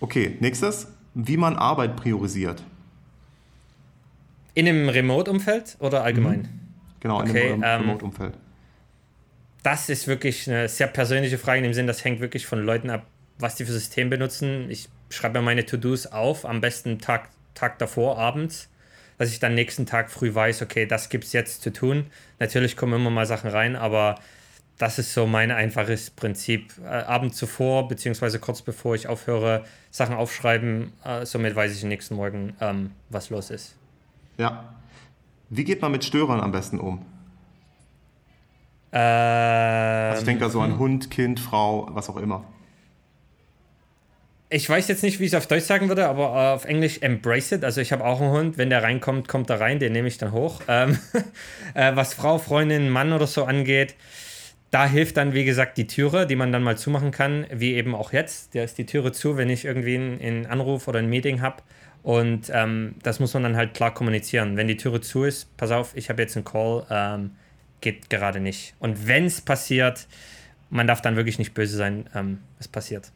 [0.00, 2.62] Okay, nächstes, wie man Arbeit priorisiert.
[4.56, 6.40] In einem Remote-Umfeld oder allgemein?
[6.40, 6.48] Mhm.
[7.00, 8.32] Genau, okay, in einem ähm, Remote-Umfeld.
[9.62, 12.88] Das ist wirklich eine sehr persönliche Frage in dem Sinn, das hängt wirklich von Leuten
[12.88, 13.06] ab,
[13.38, 14.70] was die für System benutzen.
[14.70, 18.70] Ich schreibe mir meine To-Dos auf, am besten Tag, Tag davor, abends,
[19.18, 22.06] dass ich dann nächsten Tag früh weiß, okay, das gibt es jetzt zu tun.
[22.38, 24.14] Natürlich kommen immer mal Sachen rein, aber
[24.78, 26.72] das ist so mein einfaches Prinzip.
[26.82, 32.14] Äh, Abend zuvor, beziehungsweise kurz bevor ich aufhöre, Sachen aufschreiben, äh, somit weiß ich nächsten
[32.14, 33.76] Morgen, ähm, was los ist.
[34.38, 34.74] Ja.
[35.48, 37.04] Wie geht man mit Störern am besten um?
[38.92, 42.44] Ähm, also ich denke da so an Hund, Kind, Frau, was auch immer.
[44.48, 47.52] Ich weiß jetzt nicht, wie ich es auf Deutsch sagen würde, aber auf Englisch embrace
[47.52, 47.64] it.
[47.64, 48.58] Also ich habe auch einen Hund.
[48.58, 49.80] Wenn der reinkommt, kommt er rein.
[49.80, 50.62] Den nehme ich dann hoch.
[50.68, 50.98] Ähm,
[51.74, 53.96] äh, was Frau, Freundin, Mann oder so angeht,
[54.70, 57.94] da hilft dann, wie gesagt, die Türe, die man dann mal zumachen kann, wie eben
[57.94, 58.54] auch jetzt.
[58.54, 61.62] Da ist die Türe zu, wenn ich irgendwie einen, einen Anruf oder ein Meeting habe.
[62.06, 64.56] Und ähm, das muss man dann halt klar kommunizieren.
[64.56, 67.32] Wenn die Türe zu ist, pass auf, ich habe jetzt einen Call, ähm,
[67.80, 68.76] geht gerade nicht.
[68.78, 70.06] Und wenn es passiert,
[70.70, 73.10] man darf dann wirklich nicht böse sein, ähm, es passiert.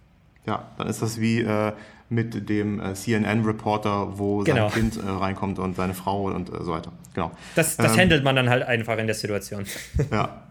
[0.45, 1.73] Ja, dann ist das wie äh,
[2.09, 4.69] mit dem äh, CNN-Reporter, wo genau.
[4.71, 6.91] sein Kind äh, reinkommt und seine Frau und äh, so weiter.
[7.15, 7.31] Genau.
[7.55, 9.67] Das, das ähm, handelt man dann halt einfach in der Situation.
[10.11, 10.43] Ja.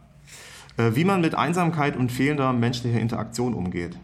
[0.78, 3.98] Äh, wie man mit Einsamkeit und fehlender menschlicher Interaktion umgeht.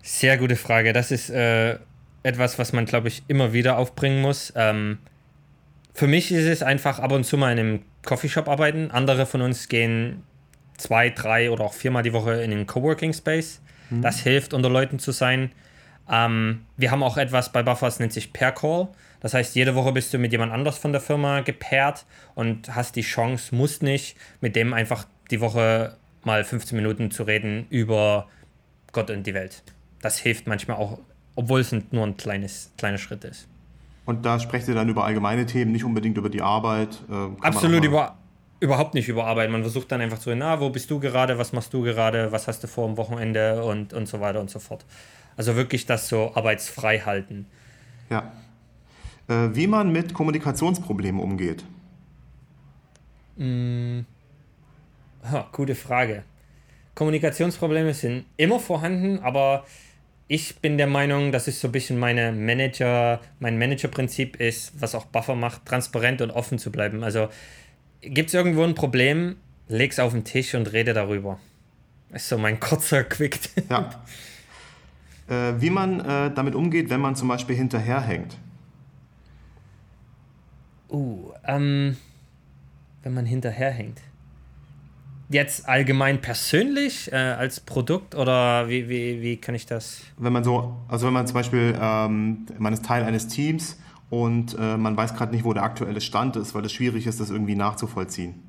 [0.00, 0.92] Sehr gute Frage.
[0.92, 1.78] Das ist äh,
[2.24, 4.52] etwas, was man, glaube ich, immer wieder aufbringen muss.
[4.56, 4.98] Ähm,
[5.92, 8.90] für mich ist es einfach ab und zu mal in einem Coffeeshop arbeiten.
[8.90, 10.24] Andere von uns gehen
[10.76, 13.60] zwei, drei oder auch viermal die Woche in den Coworking Space.
[13.90, 14.02] Mhm.
[14.02, 15.52] Das hilft, unter Leuten zu sein.
[16.10, 18.88] Ähm, wir haben auch etwas bei Buffers, nennt sich Pair Call.
[19.20, 22.04] Das heißt, jede Woche bist du mit jemand anders von der Firma gepaart
[22.34, 27.22] und hast die Chance, musst nicht, mit dem einfach die Woche mal 15 Minuten zu
[27.22, 28.28] reden über
[28.92, 29.62] Gott und die Welt.
[30.02, 30.98] Das hilft manchmal auch
[31.34, 33.48] obwohl es nur ein kleines, kleiner Schritt ist.
[34.04, 37.02] Und da sprecht ihr dann über allgemeine Themen, nicht unbedingt über die Arbeit?
[37.10, 38.16] Äh, Absolut über,
[38.60, 39.50] überhaupt nicht über Arbeit.
[39.50, 42.46] Man versucht dann einfach so, na, wo bist du gerade, was machst du gerade, was
[42.46, 44.84] hast du vor am Wochenende und, und so weiter und so fort.
[45.36, 47.46] Also wirklich das so arbeitsfrei halten.
[48.10, 48.32] Ja.
[49.28, 51.64] Äh, wie man mit Kommunikationsproblemen umgeht?
[53.36, 54.00] Mm.
[55.30, 56.24] Ha, gute Frage.
[56.94, 59.64] Kommunikationsprobleme sind immer vorhanden, aber
[60.26, 64.94] ich bin der Meinung, das ist so ein bisschen meine Manager, mein Managerprinzip ist, was
[64.94, 67.04] auch Buffer macht, transparent und offen zu bleiben.
[67.04, 67.28] Also
[68.00, 69.36] gibt es irgendwo ein Problem,
[69.68, 71.38] leg's auf den Tisch und rede darüber.
[72.12, 73.38] Ist so mein kurzer Quick.
[73.68, 73.90] Ja.
[75.28, 78.36] Äh, wie man äh, damit umgeht, wenn man zum Beispiel hinterherhängt.
[80.90, 81.96] Uh, ähm,
[83.02, 84.00] wenn man hinterherhängt
[85.28, 90.00] jetzt allgemein persönlich äh, als Produkt oder wie, wie, wie kann ich das?
[90.18, 93.78] Wenn man so, also wenn man zum Beispiel, ähm, man ist Teil eines Teams
[94.10, 97.20] und äh, man weiß gerade nicht, wo der aktuelle Stand ist, weil es schwierig ist,
[97.20, 98.42] das irgendwie nachzuvollziehen.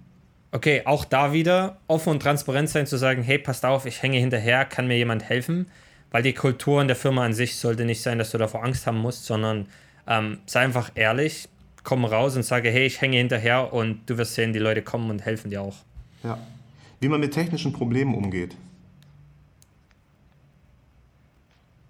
[0.51, 4.17] Okay, auch da wieder offen und transparent sein, zu sagen, hey, passt auf, ich hänge
[4.17, 5.67] hinterher, kann mir jemand helfen?
[6.11, 8.87] Weil die Kultur in der Firma an sich sollte nicht sein, dass du davor Angst
[8.87, 9.67] haben musst, sondern
[10.07, 11.49] ähm, sei einfach ehrlich,
[11.83, 15.09] komm raus und sage, hey, ich hänge hinterher und du wirst sehen, die Leute kommen
[15.09, 15.75] und helfen dir auch.
[16.23, 16.37] Ja
[16.99, 18.55] wie man mit technischen Problemen umgeht.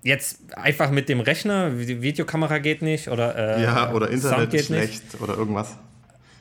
[0.03, 4.65] Jetzt einfach mit dem Rechner, die Videokamera geht nicht oder äh, ja oder Internet geht
[4.65, 5.21] schlecht nicht.
[5.21, 5.77] oder irgendwas.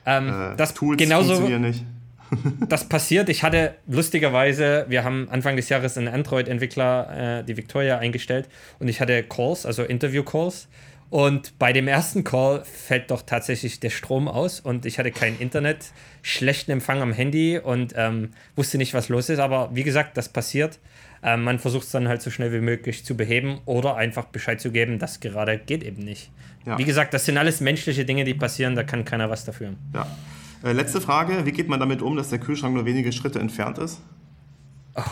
[0.05, 1.85] Ähm, äh, das Tools genauso, funktionieren nicht.
[2.69, 3.29] das passiert.
[3.29, 8.49] Ich hatte lustigerweise, wir haben Anfang des Jahres einen Android-Entwickler, äh, die Victoria, eingestellt
[8.79, 10.69] und ich hatte Calls, also Interview-Calls
[11.11, 15.39] Und bei dem ersten Call fällt doch tatsächlich der Strom aus und ich hatte kein
[15.39, 15.93] Internet,
[16.23, 19.39] schlechten Empfang am Handy und ähm, wusste nicht, was los ist.
[19.39, 20.81] Aber wie gesagt, das passiert.
[21.23, 24.61] Ähm, man versucht es dann halt so schnell wie möglich zu beheben oder einfach Bescheid
[24.61, 26.31] zu geben, das gerade geht eben nicht.
[26.67, 26.79] Ja.
[26.79, 29.75] Wie gesagt, das sind alles menschliche Dinge, die passieren, da kann keiner was dafür.
[29.95, 30.07] Ja.
[30.65, 33.79] Äh, letzte Frage: Wie geht man damit um, dass der Kühlschrank nur wenige Schritte entfernt
[33.79, 34.01] ist?
[34.97, 35.03] Oh,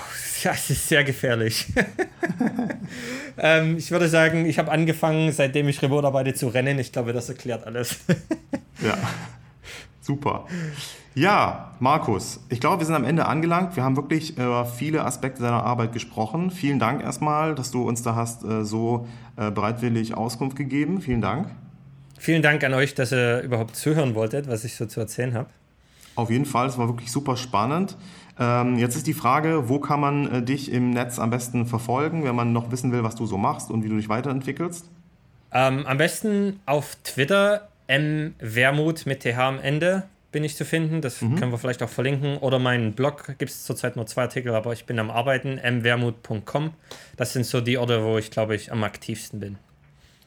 [0.44, 1.66] das ist sehr gefährlich.
[3.38, 6.78] ähm, ich würde sagen, ich habe angefangen, seitdem ich remote arbeite, zu rennen.
[6.78, 8.00] Ich glaube, das erklärt alles.
[8.82, 8.96] ja,
[10.00, 10.46] super.
[11.14, 13.76] Ja, Markus, ich glaube, wir sind am Ende angelangt.
[13.76, 16.50] Wir haben wirklich über viele Aspekte deiner Arbeit gesprochen.
[16.50, 21.02] Vielen Dank erstmal, dass du uns da hast äh, so äh, bereitwillig Auskunft gegeben.
[21.02, 21.48] Vielen Dank.
[22.18, 25.50] Vielen Dank an euch, dass ihr überhaupt zuhören wolltet, was ich so zu erzählen habe.
[26.14, 27.96] Auf jeden Fall, es war wirklich super spannend.
[28.38, 32.24] Ähm, jetzt ist die Frage, wo kann man äh, dich im Netz am besten verfolgen,
[32.24, 34.90] wenn man noch wissen will, was du so machst und wie du dich weiterentwickelst?
[35.52, 41.02] Ähm, am besten auf Twitter, mwermut mit TH am Ende bin ich zu finden.
[41.02, 41.36] Das mhm.
[41.36, 42.38] können wir vielleicht auch verlinken.
[42.38, 46.70] Oder meinen Blog gibt es zurzeit nur zwei Artikel, aber ich bin am Arbeiten, mwermut.com.
[47.16, 49.58] Das sind so die Orte, wo ich, glaube ich, am aktivsten bin.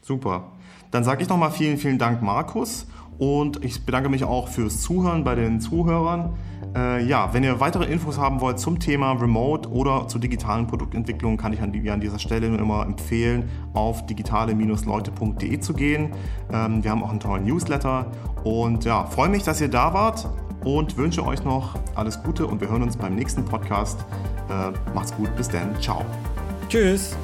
[0.02, 0.52] Super.
[0.92, 2.86] Dann sage ich nochmal vielen, vielen Dank, Markus.
[3.18, 6.34] Und ich bedanke mich auch fürs Zuhören bei den Zuhörern.
[6.76, 11.38] Äh, ja, wenn ihr weitere Infos haben wollt zum Thema Remote oder zur digitalen Produktentwicklung,
[11.38, 16.12] kann ich an, an dieser Stelle nur immer empfehlen, auf digitale-leute.de zu gehen.
[16.52, 18.12] Ähm, wir haben auch einen tollen Newsletter.
[18.44, 20.28] Und ja, freue mich, dass ihr da wart
[20.66, 24.04] und wünsche euch noch alles Gute und wir hören uns beim nächsten Podcast.
[24.50, 26.04] Äh, macht's gut, bis dann, ciao.
[26.68, 27.16] Tschüss.